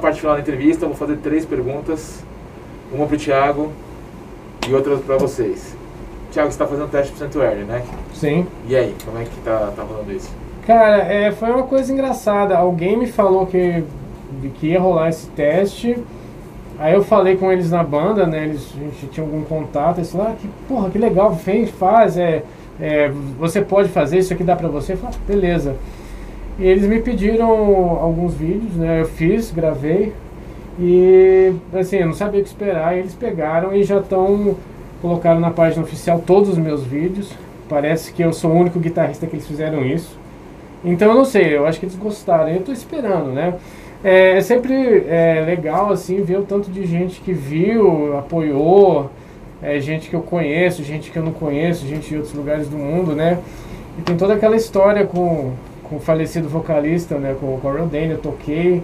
[0.00, 2.24] Parte final da entrevista, vou fazer três perguntas.
[2.92, 3.72] Uma para o Thiago
[4.68, 5.76] e outra para vocês.
[6.32, 7.82] Thiago, você está fazendo teste para Santuário, né?
[8.14, 8.46] Sim.
[8.66, 10.30] E aí, como é que tá, tá rolando isso?
[10.66, 12.56] Cara, é, foi uma coisa engraçada.
[12.56, 13.84] Alguém me falou que,
[14.54, 15.96] que ia rolar esse teste.
[16.78, 18.44] Aí eu falei com eles na banda, né?
[18.44, 19.98] Eles, a gente tinha algum contato.
[19.98, 22.16] Eles falaram, ah, que porra, que legal, vem, faz.
[22.16, 22.42] É,
[22.80, 24.92] é, você pode fazer, isso aqui dá pra você.
[24.92, 25.76] Eu falei, ah, beleza.
[26.60, 29.00] E eles me pediram alguns vídeos, né?
[29.00, 30.12] Eu fiz, gravei.
[30.78, 32.98] E assim, eu não sabia o que esperar.
[32.98, 34.56] Eles pegaram e já estão.
[35.00, 37.32] Colocaram na página oficial todos os meus vídeos.
[37.66, 40.18] Parece que eu sou o único guitarrista que eles fizeram isso.
[40.84, 42.50] Então eu não sei, eu acho que eles gostaram.
[42.50, 43.54] Eu tô esperando, né?
[44.04, 49.10] É, é sempre é, legal assim ver o tanto de gente que viu, apoiou,
[49.62, 52.76] é, gente que eu conheço, gente que eu não conheço, gente de outros lugares do
[52.76, 53.38] mundo, né?
[53.98, 55.52] E tem toda aquela história com,
[55.90, 57.36] com o falecido vocalista, né?
[57.38, 58.80] Com o Corey Dane, eu toquei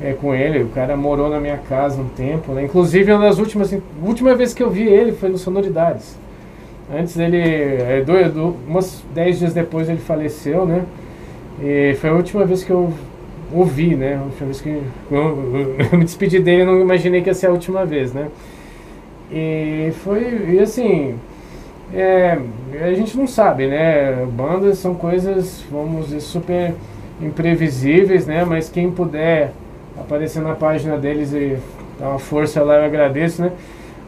[0.00, 2.64] é, com ele, o cara morou na minha casa um tempo, né?
[2.64, 6.18] Inclusive, uma das últimas, a última vez que eu vi ele foi no Sonoridades.
[6.92, 10.84] Antes ele, é, do, do, umas 10 dias depois ele faleceu, né?
[11.62, 12.92] E foi a última vez que eu
[13.52, 14.16] ouvi, né?
[14.16, 17.48] A última vez que eu, eu, eu me despedi dele, não imaginei que ia ser
[17.48, 18.28] a última vez, né?
[19.30, 21.16] E foi, e assim,
[21.94, 22.38] é,
[22.82, 24.26] a gente não sabe, né?
[24.32, 26.74] Bandas são coisas, vamos dizer, super
[27.20, 28.44] imprevisíveis, né?
[28.44, 29.52] Mas quem puder
[29.98, 31.56] aparecer na página deles e
[31.98, 33.52] dar uma força lá, eu agradeço, né?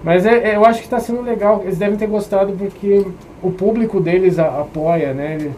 [0.03, 3.05] Mas é, é eu acho que está sendo legal, eles devem ter gostado porque
[3.43, 5.37] o público deles a, apoia, né?
[5.39, 5.53] Ele,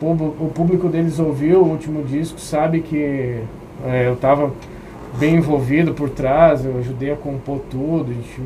[0.00, 3.40] o público deles ouviu o último disco, sabe que
[3.86, 4.52] é, eu estava
[5.18, 8.40] bem envolvido por trás, eu ajudei a compor tudo, a gente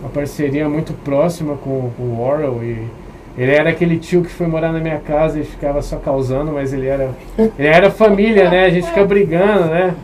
[0.00, 2.86] uma, parceria muito próxima com, com o Warren e
[3.36, 6.72] ele era aquele tio que foi morar na minha casa e ficava só causando, mas
[6.72, 8.64] ele era, ele era família, né?
[8.64, 9.94] A gente fica brigando, né?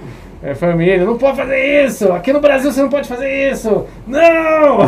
[0.41, 2.13] É família, não pode fazer isso!
[2.13, 3.87] Aqui no Brasil você não pode fazer isso!
[4.07, 4.79] Não!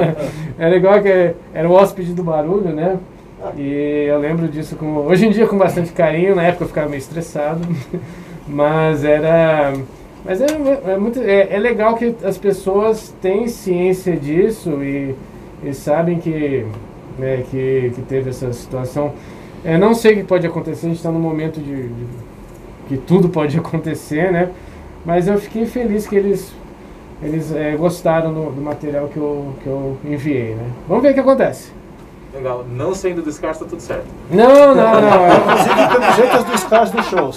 [0.58, 2.96] era igual que era o hóspede do barulho, né?
[3.56, 6.88] E eu lembro disso com, hoje em dia com bastante carinho, na época eu ficava
[6.88, 7.60] meio estressado,
[8.46, 9.72] mas era.
[10.24, 10.46] Mas é,
[10.92, 15.14] é muito, é, é, legal que as pessoas têm ciência disso e,
[15.64, 16.64] e sabem que,
[17.18, 19.12] né, que, que teve essa situação.
[19.64, 22.06] Eu não sei o que pode acontecer, a gente está num momento de, de,
[22.88, 24.50] que tudo pode acontecer, né?
[25.04, 26.54] Mas eu fiquei feliz que eles,
[27.20, 30.70] eles é, gostaram do, do material que eu, que eu enviei, né?
[30.86, 31.72] Vamos ver o que acontece.
[32.32, 32.64] Legal.
[32.70, 34.06] Não saindo do Scars, tá tudo certo.
[34.30, 35.36] Não, não, não.
[35.36, 37.36] Inclusive camisetas do Scars nos shows.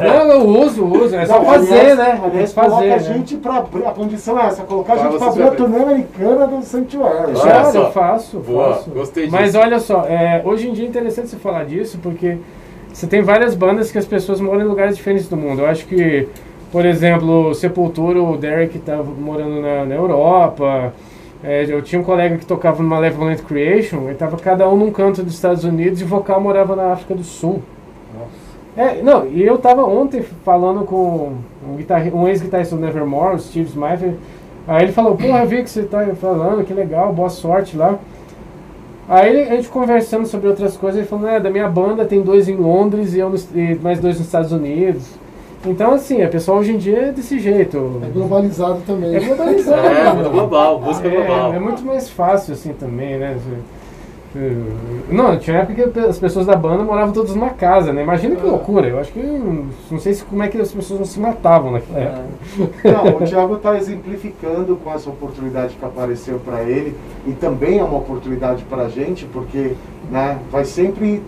[0.00, 1.14] Não, eu uso, uso.
[1.16, 2.20] É só Não, fazer, aliás, né?
[2.24, 2.94] Aliás, fazer, coloca né?
[2.94, 5.82] a gente pra abrir, a condição é essa, colocar a gente pra abrir a turnê
[5.82, 7.32] americana do Sanctuary.
[7.32, 7.78] Olha Claro, só.
[7.78, 8.90] eu faço, Boa, faço.
[8.90, 9.58] gostei Mas disso.
[9.58, 12.38] olha só, é, hoje em dia é interessante você falar disso, porque
[12.92, 15.62] você tem várias bandas que as pessoas moram em lugares diferentes do mundo.
[15.62, 16.28] Eu acho que,
[16.70, 20.92] por exemplo, o Sepultura, o Derek estava morando na, na Europa.
[21.42, 24.90] É, eu tinha um colega que tocava no Malevolent Creation, ele estava cada um num
[24.90, 27.60] canto dos Estados Unidos e o vocal morava na África do Sul.
[28.76, 31.32] É, não, e eu tava ontem falando com
[31.66, 31.78] um,
[32.20, 34.14] um ex-guitarrista do Nevermore, o Steve Smythe.
[34.66, 37.98] Aí ele falou, porra, eu vi que você tá falando, que legal, boa sorte lá.
[39.08, 42.22] Aí ele- a gente conversando sobre outras coisas, ele falou, é, da minha banda tem
[42.22, 45.04] dois em Londres e, eu nos- e mais dois nos Estados Unidos.
[45.66, 48.00] Então assim, a pessoa hoje em dia é desse jeito.
[48.02, 49.14] É globalizado também.
[49.14, 49.86] É globalizado.
[49.86, 51.52] É, global, música global.
[51.52, 53.36] É, é muito mais fácil assim também, né?
[55.08, 58.02] Não, tinha época que as pessoas da banda moravam todas numa casa, né?
[58.02, 58.88] Imagina que loucura.
[58.88, 59.20] Eu acho que.
[59.20, 62.24] Não sei se, como é que as pessoas não se matavam naquela época.
[62.84, 67.84] Não, o Thiago está exemplificando com essa oportunidade que apareceu para ele e também é
[67.84, 69.74] uma oportunidade para a gente, porque
[70.10, 71.22] né, vai sempre,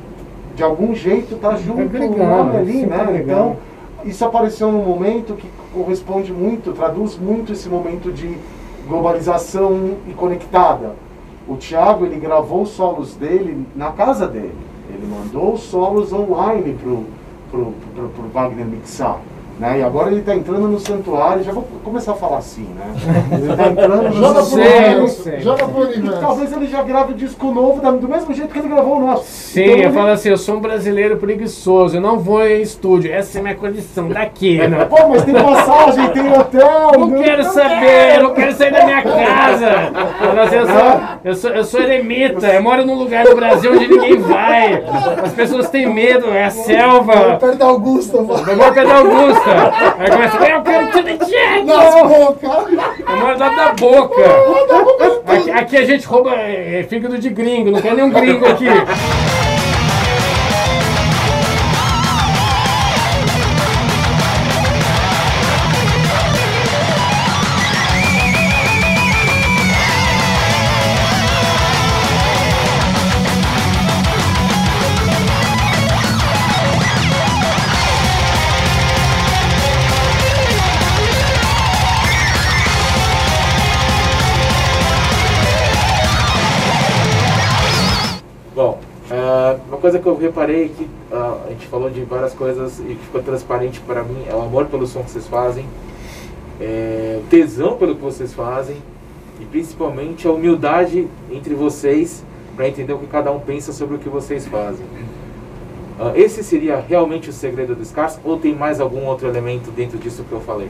[0.57, 3.01] de algum jeito, estar junto Agregando, o nome ali, né?
[3.01, 3.23] agregando.
[3.23, 3.57] Então,
[4.05, 8.37] isso apareceu num momento que corresponde muito, traduz muito esse momento de
[8.89, 11.06] globalização e conectada.
[11.49, 14.55] O Thiago, ele gravou os solos dele na casa dele.
[14.89, 17.05] Ele mandou os solos online pro,
[17.51, 19.21] pro, pro, Wagner mixar.
[19.59, 19.79] Né?
[19.79, 22.93] E agora ele está entrando no santuário, já vou começar a falar assim, né?
[23.33, 24.99] Ele está entrando no Joga santuário.
[25.01, 25.41] não.
[25.41, 26.21] Joga pro universo.
[26.21, 29.25] talvez ele já grave o disco novo do mesmo jeito que ele gravou o nosso.
[29.25, 32.61] Sim, Então, eu ele- falo assim, eu sou um brasileiro preguiçoso, eu não vou em
[32.61, 34.59] estúdio, essa é a minha condição daqui.
[34.69, 36.91] Não, Pô, mas tem passagem, tem hotel.
[36.99, 39.67] não quero saber, eu não quero sair da minha casa.
[40.21, 43.35] Eu, não sei, eu, sou, eu, sou, eu sou eremita, eu moro num lugar no
[43.35, 44.85] Brasil onde ninguém vai.
[45.25, 47.37] As pessoas têm medo, é a selva.
[47.41, 48.45] Perto da Augusta, mano.
[48.47, 48.97] Eu moro perto da
[49.51, 49.97] Augusta.
[49.99, 51.15] Aí começa, eu quero to the
[51.65, 52.09] Nas jungle.
[52.09, 52.51] bocas.
[53.09, 54.23] Eu moro do lado da boca.
[55.27, 58.67] Aqui, aqui a gente rouba é, é, fígado de gringo, não quer nenhum gringo aqui.
[89.87, 93.23] Coisa que eu reparei que ah, a gente falou de várias coisas e que ficou
[93.23, 95.65] transparente para mim é o amor pelo som que vocês fazem,
[96.61, 98.79] é, o tesão pelo que vocês fazem
[99.41, 102.25] e principalmente a humildade entre vocês
[102.57, 104.85] para entender o que cada um pensa sobre o que vocês fazem.
[106.01, 109.99] Ah, esse seria realmente o segredo do Scars ou tem mais algum outro elemento dentro
[109.99, 110.69] disso que eu falei?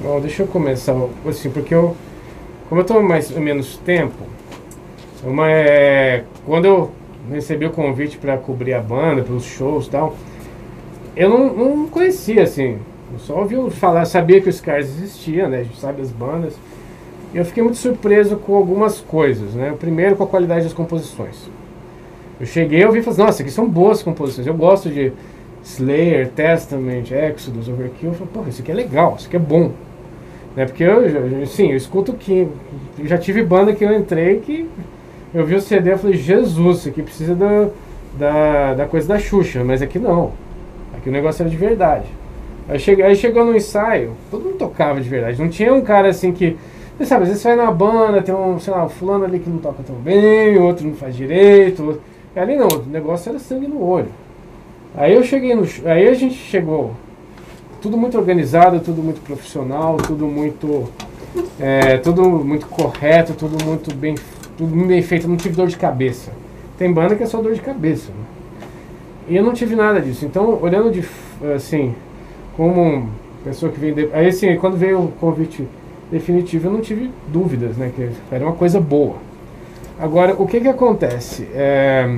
[0.00, 0.92] Bom, deixa eu começar
[1.24, 1.96] assim, porque eu,
[2.68, 4.24] como eu estou mais ou menos tempo,
[5.22, 6.90] uma é, quando eu
[7.30, 10.16] recebi o convite para cobrir a banda, pelos shows e tal,
[11.16, 12.78] eu não, não conhecia assim,
[13.12, 16.54] eu só ouvi falar, sabia que os Scars existia, né, a gente sabe as bandas,
[17.32, 21.50] e eu fiquei muito surpreso com algumas coisas, né, primeiro com a qualidade das composições.
[22.38, 25.12] Eu cheguei e ouvi e falei, nossa, aqui são boas composições, eu gosto de
[25.62, 29.72] Slayer, Testament, Exodus, Overkill, eu falei, pô, isso aqui é legal, isso aqui é bom.
[30.54, 30.64] Né?
[30.64, 32.48] Porque eu, sim, eu escuto que
[33.04, 34.68] já tive banda que eu entrei que
[35.34, 37.68] eu vi o CD e falei, Jesus, isso aqui precisa da,
[38.18, 40.32] da, da coisa da Xuxa, mas aqui não.
[40.96, 42.06] Aqui o negócio era de verdade.
[42.68, 45.40] Aí, chega, aí chegou no ensaio, todo mundo tocava de verdade.
[45.40, 46.56] Não tinha um cara assim que.
[46.98, 49.38] Você sabe, às vezes você vai na banda, tem um, sei lá, um fulano ali
[49.38, 51.82] que não toca tão bem, outro não faz direito.
[51.84, 52.02] outro-
[52.34, 54.08] ali não, o negócio era sangue no olho.
[54.96, 55.64] Aí eu cheguei no.
[55.84, 56.92] Aí a gente chegou
[57.82, 60.88] tudo muito organizado, tudo muito profissional, tudo muito
[61.60, 64.14] é, tudo muito correto, tudo muito bem,
[64.56, 66.32] tudo bem feito, não tive dor de cabeça.
[66.78, 68.10] Tem banda que é só dor de cabeça.
[68.10, 68.24] Né?
[69.28, 70.24] E eu não tive nada disso.
[70.24, 71.04] Então, olhando de
[71.54, 71.94] assim,
[72.56, 73.08] como
[73.44, 74.08] pessoa que veio de...
[74.12, 75.66] aí assim, quando veio o convite
[76.10, 79.16] definitivo, eu não tive dúvidas, né, que era uma coisa boa.
[79.98, 81.48] Agora, o que que acontece?
[81.54, 82.08] É,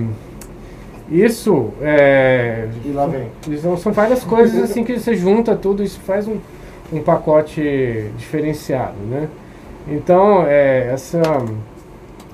[1.10, 3.28] isso é, E lá vem.
[3.58, 6.38] são, são várias coisas assim que você junta tudo, isso faz um,
[6.92, 9.28] um pacote diferenciado, né?
[9.86, 11.22] Então, é, essa,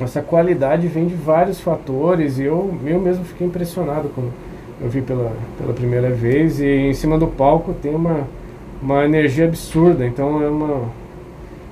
[0.00, 4.33] essa qualidade vem de vários fatores e eu, eu mesmo fiquei impressionado quando
[4.80, 8.26] eu vi pela, pela primeira vez e em cima do palco tem uma,
[8.83, 10.88] uma energia absurda, então é, uma,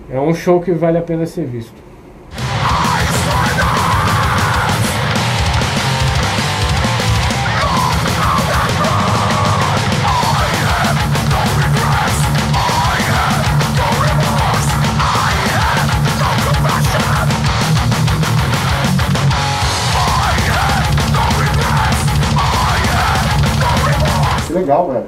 [0.09, 1.82] é um show que vale a pena ser visto.
[24.83, 25.07] Legal, velho.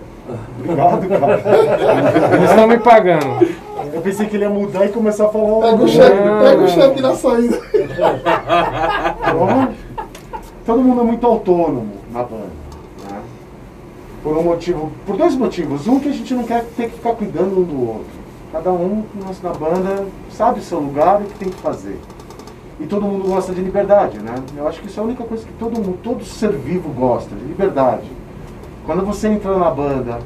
[0.58, 1.42] Obrigado, cara.
[2.36, 3.46] Eles estão me pagando.
[3.92, 5.60] Eu pensei que ele ia mudar e começar a falar.
[5.70, 7.60] Pega o cheque, pega o cheque na saída.
[9.36, 9.68] Ó,
[10.64, 12.46] Todo mundo é muito autônomo na banda.
[13.10, 13.20] né?
[14.22, 15.86] Por um motivo, por dois motivos.
[15.86, 18.24] Um que a gente não quer ter que ficar cuidando um do outro.
[18.50, 21.98] Cada um nós na banda sabe o seu lugar e o que tem que fazer.
[22.80, 24.34] E todo mundo gosta de liberdade, né?
[24.56, 27.34] Eu acho que isso é a única coisa que todo mundo, todo ser vivo gosta,
[27.34, 28.10] de liberdade.
[28.86, 30.18] Quando você entra na banda,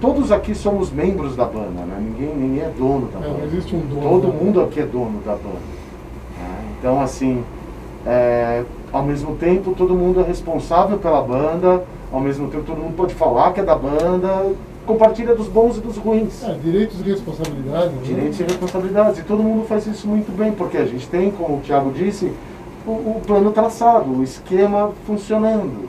[0.00, 1.96] todos aqui somos membros da banda, né?
[2.00, 3.44] Ninguém, ninguém é dono da É, banda.
[3.46, 4.02] existe um dono.
[4.02, 4.34] Todo né?
[4.42, 5.58] mundo aqui é dono da banda.
[6.38, 6.64] né?
[6.78, 7.42] Então, assim,
[8.06, 12.94] é, ao mesmo tempo, todo mundo é responsável pela banda, ao mesmo tempo, todo mundo
[12.96, 14.52] pode falar que é da banda,
[14.86, 16.44] compartilha dos bons e dos ruins.
[16.44, 17.92] É, direitos e responsabilidades.
[17.92, 18.00] né?
[18.04, 19.18] Direitos e responsabilidades.
[19.18, 22.30] E todo mundo faz isso muito bem, porque a gente tem, como o Thiago disse,
[22.86, 25.88] o, o plano traçado, o esquema funcionando.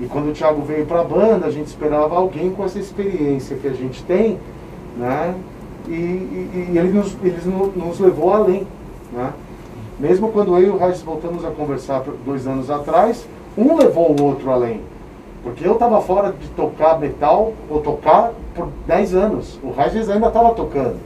[0.00, 3.56] E quando o Thiago veio para a banda, a gente esperava alguém com essa experiência
[3.56, 4.38] que a gente tem,
[4.96, 5.34] né?
[5.86, 8.66] E, e- e ele, nos, ele no- nos levou além,
[9.12, 9.32] né?
[9.98, 13.26] Mesmo quando eu e o Regis voltamos a conversar dois anos atrás,
[13.56, 14.80] um levou o outro além.
[15.44, 19.60] Porque eu estava fora de tocar metal, ou tocar, por 10 anos.
[19.62, 20.96] O Regis ainda estava tocando.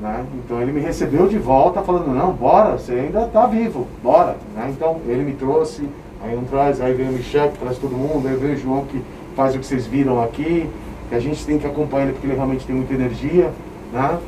[0.00, 0.24] Né?
[0.36, 4.36] Então ele me recebeu de volta falando, não, bora, você ainda está vivo, bora.
[4.54, 4.72] Né?
[4.74, 5.86] Então ele me trouxe,
[6.22, 8.84] aí um traz, aí vem o Michel que traz todo mundo, aí vem o João
[8.84, 9.02] que
[9.34, 10.68] faz o que vocês viram aqui,
[11.08, 13.50] que a gente tem que acompanhar ele porque ele realmente tem muita energia.
[13.92, 14.18] Né?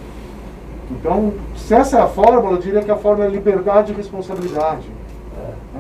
[0.91, 4.87] Então, se essa é a fórmula, eu diria que a fórmula é liberdade e responsabilidade.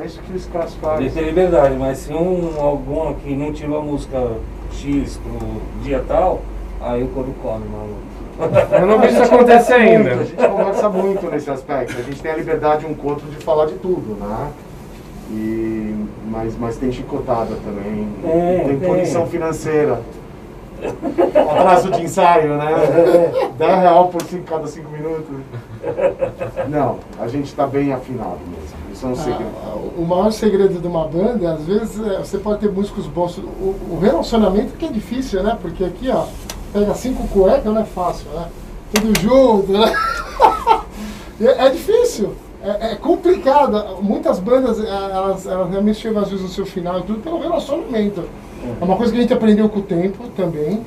[0.00, 1.10] É isso que os caras fazem.
[1.10, 4.32] tem liberdade, mas se um, algum aqui não tirou a música
[4.72, 6.40] X pro dia tal,
[6.80, 8.12] aí o couro come, maluco.
[8.72, 10.14] Eu não vi isso A gente acontecer conversa ainda.
[10.16, 11.98] muito, a gente conversa muito nesse aspecto.
[11.98, 14.50] A gente tem a liberdade um outro de falar de tudo, né?
[15.32, 15.94] E,
[16.30, 18.06] mas, mas tem chicotada também.
[18.24, 20.02] É, tem punição financeira.
[21.48, 23.32] Atraso de ensaio, né?
[23.56, 25.36] 10 real por cinco, cada 5 minutos.
[26.68, 28.82] Não, a gente está bem afinado mesmo.
[28.92, 29.50] Isso é um segredo.
[29.64, 33.38] Ah, o maior segredo de uma banda, às vezes, é, você pode ter músicos bons.
[33.38, 35.56] O, o relacionamento que é difícil, né?
[35.62, 36.26] Porque aqui, ó,
[36.72, 38.48] pega cinco cuecas, não é fácil, né?
[38.92, 39.92] Tudo junto, né?
[41.40, 42.34] É, é difícil.
[42.64, 44.02] É, é complicado.
[44.02, 47.38] Muitas bandas, é, elas, elas realmente chegam às vezes no seu final e tudo pelo
[47.40, 48.24] relacionamento.
[48.80, 50.80] É uma coisa que a gente aprendeu com o tempo também.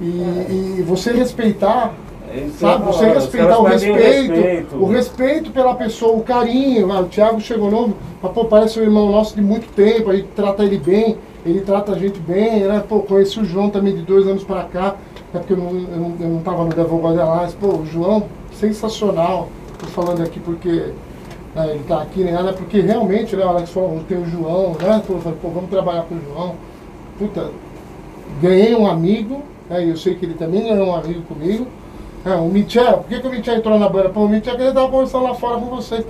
[0.00, 1.94] E, e você respeitar,
[2.28, 2.84] É sabe?
[2.86, 4.76] Você respeitar o respeito, respeito.
[4.76, 6.90] o respeito pela pessoa, o carinho.
[6.92, 10.16] Ah, o Thiago chegou novo, mas, pô, parece um irmão nosso de muito tempo, a
[10.16, 11.16] gente trata ele bem,
[11.46, 12.82] ele trata a gente bem, né?
[12.88, 14.96] Pô, conheci o João também de dois anos pra cá,
[15.32, 17.54] é porque eu não, eu não, eu não tava no Devil God Alliance.
[17.54, 18.24] Pô, o João,
[18.54, 19.48] sensacional.
[19.82, 20.92] Tô falando aqui porque
[21.54, 22.32] né, ele tá aqui, né?
[22.32, 25.02] É porque realmente, né, o Alex falou, tem o João, né?
[25.04, 26.54] Pô, eu falei, pô, vamos trabalhar com o João.
[27.18, 27.50] Puta,
[28.40, 29.84] ganhei um amigo, né?
[29.84, 31.66] e eu sei que ele também ganhou um amigo comigo.
[32.24, 34.08] É, o Michel, por que, que o Michel entrou na banda?
[34.08, 36.06] Pô, o Michel que ele tava conversando lá fora com vocês.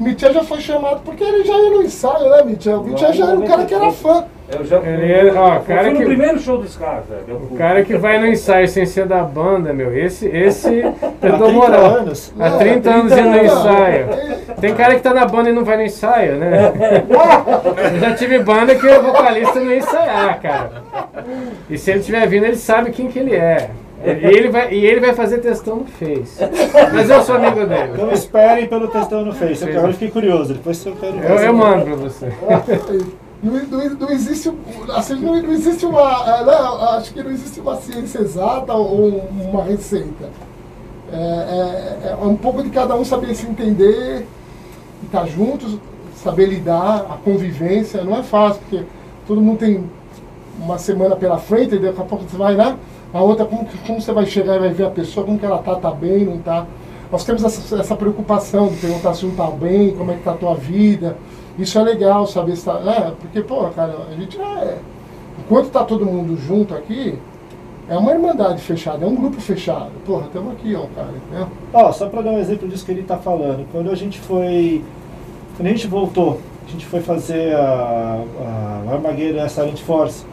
[0.00, 2.80] O Michel já foi chamado porque ele já ia no ensaio, né, Michel?
[2.80, 4.24] O Michel já era um cara que era fã.
[4.58, 7.22] Eu já Ele é- ó, eu cara fui no que- primeiro show dos caras, velho.
[7.28, 11.08] Eu O cara que vai no ensaio sem ser da banda, meu, esse, esse Há
[11.20, 11.84] tentou 30 moral.
[11.96, 12.32] anos.
[12.38, 14.06] Há É, 30 anos 30 indo no ensaio.
[14.60, 16.72] Tem cara que tá na banda e não vai no ensaio, né?
[17.94, 20.70] Eu já tive banda que o vocalista não ia ensaiar, cara.
[21.70, 23.70] E se ele estiver vindo, ele sabe quem que ele é.
[24.04, 26.38] E ele vai, e ele vai fazer testão no Face.
[26.92, 27.90] Mas eu sou amigo dele.
[27.94, 29.64] Então esperem pelo testão no Face.
[29.64, 30.54] Eu agora fiquei curioso.
[30.54, 32.26] Depois eu quero Eu, eu mando pra você.
[33.42, 34.52] Não, não- não existe,
[34.94, 36.00] assim, não, não existe uma.
[36.00, 40.30] ah, Não, acho que não existe uma ciência exata ou uma receita.
[41.12, 44.26] É, é- é um pouco de cada um saber se entender,
[45.04, 45.76] estar juntos,
[46.14, 48.04] saber lidar, a convivência.
[48.04, 48.84] Não é fácil, porque
[49.26, 49.84] todo mundo tem
[50.60, 52.76] uma semana pela frente, e daqui a pouco você vai lá,
[53.12, 55.58] a outra, como, como você vai chegar e vai ver a pessoa, como que ela
[55.58, 56.64] tá, tá bem, não tá.
[57.10, 60.30] Nós temos essa, essa preocupação de perguntar se não tá bem, como é que tá
[60.30, 61.16] a tua vida.
[61.58, 62.80] Isso é legal, saber se tá.
[62.86, 64.78] É, porque, pô, cara, a gente é.
[65.38, 67.18] Enquanto tá todo mundo junto aqui,
[67.88, 69.90] é uma irmandade fechada, é um grupo fechado.
[70.06, 71.48] Porra, estamos aqui, ó, cara, entendeu?
[71.72, 74.82] Ó, só para dar um exemplo disso que ele está falando, quando a gente foi,
[75.56, 78.24] quando a gente voltou, a gente foi fazer a,
[78.88, 80.24] a Armageddon Silent Force,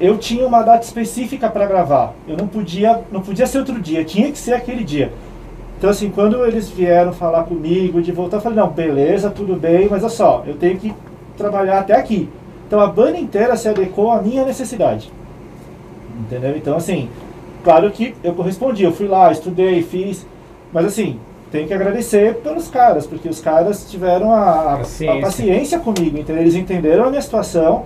[0.00, 2.14] eu tinha uma data específica para gravar.
[2.26, 5.12] Eu não podia, não podia ser outro dia, tinha que ser aquele dia.
[5.78, 9.88] Então assim, quando eles vieram falar comigo de voltar, eu falei, não, beleza, tudo bem,
[9.90, 10.92] mas olha só, eu tenho que
[11.36, 12.28] trabalhar até aqui.
[12.66, 15.12] Então a banda inteira se adequou à minha necessidade.
[16.20, 16.56] Entendeu?
[16.56, 17.08] Então, assim,
[17.62, 20.24] claro que eu correspondi, eu fui lá, estudei, fiz,
[20.72, 21.18] mas assim,
[21.50, 25.20] tenho que agradecer pelos caras, porque os caras tiveram a, a- a Paciência.
[25.20, 26.42] paciência comigo, entendeu?
[26.42, 27.84] Eles entenderam a minha situação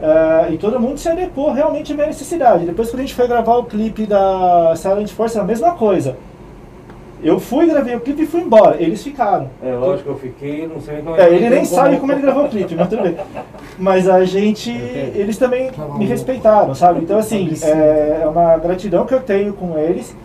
[0.00, 2.64] ah, e todo mundo se adequou realmente à minha necessidade.
[2.64, 6.16] Depois, quando a gente foi gravar o clipe da Silent Force, a mesma coisa.
[7.22, 8.76] Eu fui, gravei o clipe e fui embora.
[8.80, 9.48] Eles ficaram.
[9.62, 12.12] É lógico que eu fiquei, não sei nem como É, que ele nem sabe como
[12.12, 13.16] ele gravou o clipe, mas tudo bem.
[13.80, 17.00] Mas a gente, eles também me respeitaram, sabe?
[17.02, 20.16] Então, assim, é, é uma gratidão que eu tenho com eles.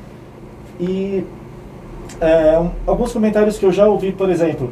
[0.80, 1.24] E
[2.20, 4.72] é, um- alguns comentários que eu já ouvi, por exemplo,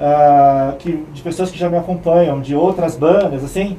[0.00, 3.76] ah, que, de pessoas que já me acompanham, de outras bandas, assim,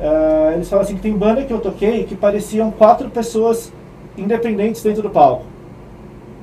[0.00, 3.70] ah, eles falam assim que tem banda que eu toquei que pareciam quatro pessoas
[4.16, 5.44] independentes dentro do palco.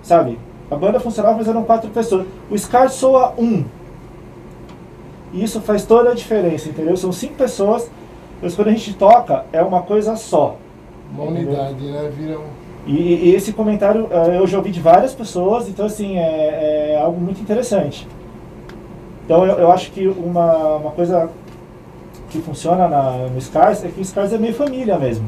[0.03, 0.37] Sabe?
[0.69, 2.25] A banda funcionava, mas eram quatro pessoas.
[2.49, 3.63] O Scar soa um.
[5.33, 6.95] E isso faz toda a diferença, entendeu?
[6.97, 7.89] São cinco pessoas,
[8.41, 10.55] mas quando a gente toca, é uma coisa só.
[11.11, 12.11] Uma unidade, né?
[12.17, 12.65] Vira um.
[12.87, 17.01] E, e esse comentário eh, eu já ouvi de várias pessoas, então assim, é, é
[17.01, 18.07] algo muito interessante.
[19.25, 21.29] Então eu, eu acho que uma, uma coisa
[22.29, 25.27] que funciona na, no Scars é que o Scars é meio família mesmo.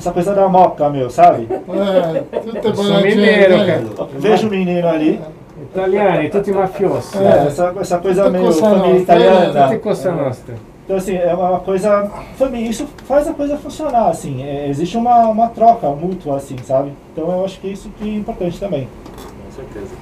[0.00, 1.46] Essa coisa da moca, meu, sabe?
[1.50, 4.08] É, tudo sou mineiro, cara.
[4.18, 5.20] Vejo o menino ali,
[5.62, 7.18] Italiani, tutti mafiosi.
[7.18, 9.68] é, essa, essa coisa Tutti meio Cosa família Nostra, italiana.
[9.68, 10.54] Tutti Costa Nostra.
[10.86, 12.10] Então, assim, é uma coisa.
[12.38, 14.42] Família, isso faz a coisa funcionar, assim.
[14.42, 16.92] é, existe uma, uma troca mútua, assim, sabe?
[17.12, 18.88] Então, eu acho que isso que é importante também.
[19.44, 19.94] Com certeza.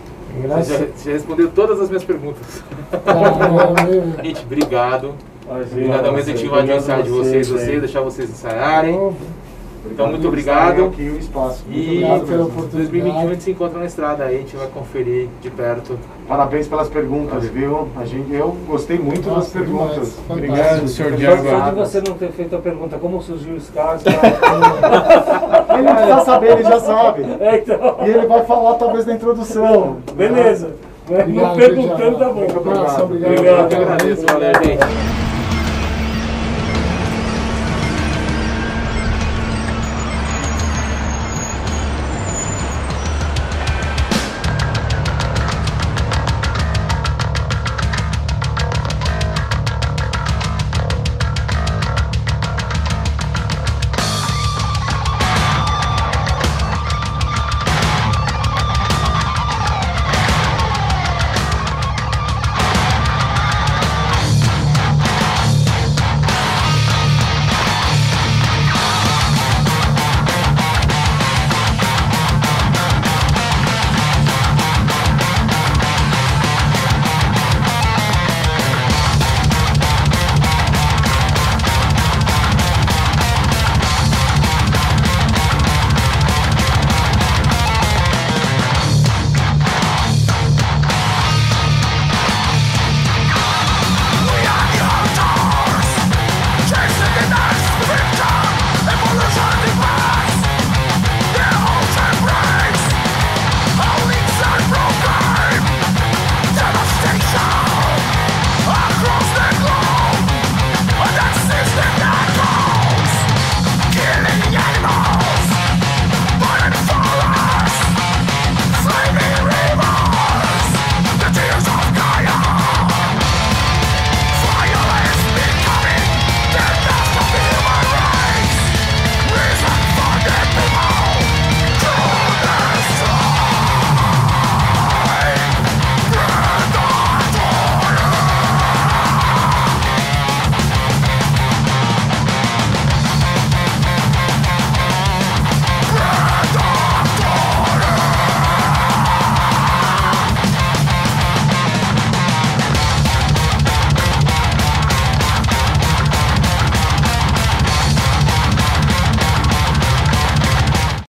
[0.65, 2.63] Você já, você respondeu todas as minhas perguntas.
[3.05, 5.13] Ah, Gente, obrigado.
[5.51, 9.13] Obrigado mesmo de invadir o ensaio de vocês, vocês, deixar vocês ensaiarem.
[9.91, 10.85] Então, muito obrigado.
[10.87, 11.65] Aqui o espaço.
[11.67, 12.77] Muito E obrigado pela oportunidade.
[12.91, 15.99] 2021 a gente se encontra na estrada aí, a gente vai conferir de perto.
[16.29, 17.89] Parabéns pelas perguntas, viu?
[17.97, 19.95] A gente, eu gostei muito das Nossa, perguntas.
[19.95, 20.19] demais.
[20.29, 20.59] Obrigado.
[20.59, 21.49] Obrigado, senhor Só, Diago.
[21.49, 26.21] só de você não ter feito a pergunta como surgiu o Scars, Ele não precisa
[26.25, 27.23] saber, ele já sabe.
[27.41, 29.97] é, então, E ele vai falar talvez na introdução.
[30.15, 30.71] beleza.
[31.09, 32.41] Obrigado, perguntando tá bom.
[32.43, 33.33] Um abraço, obrigado.
[33.35, 35.28] Eu agradeço, valeu, gente.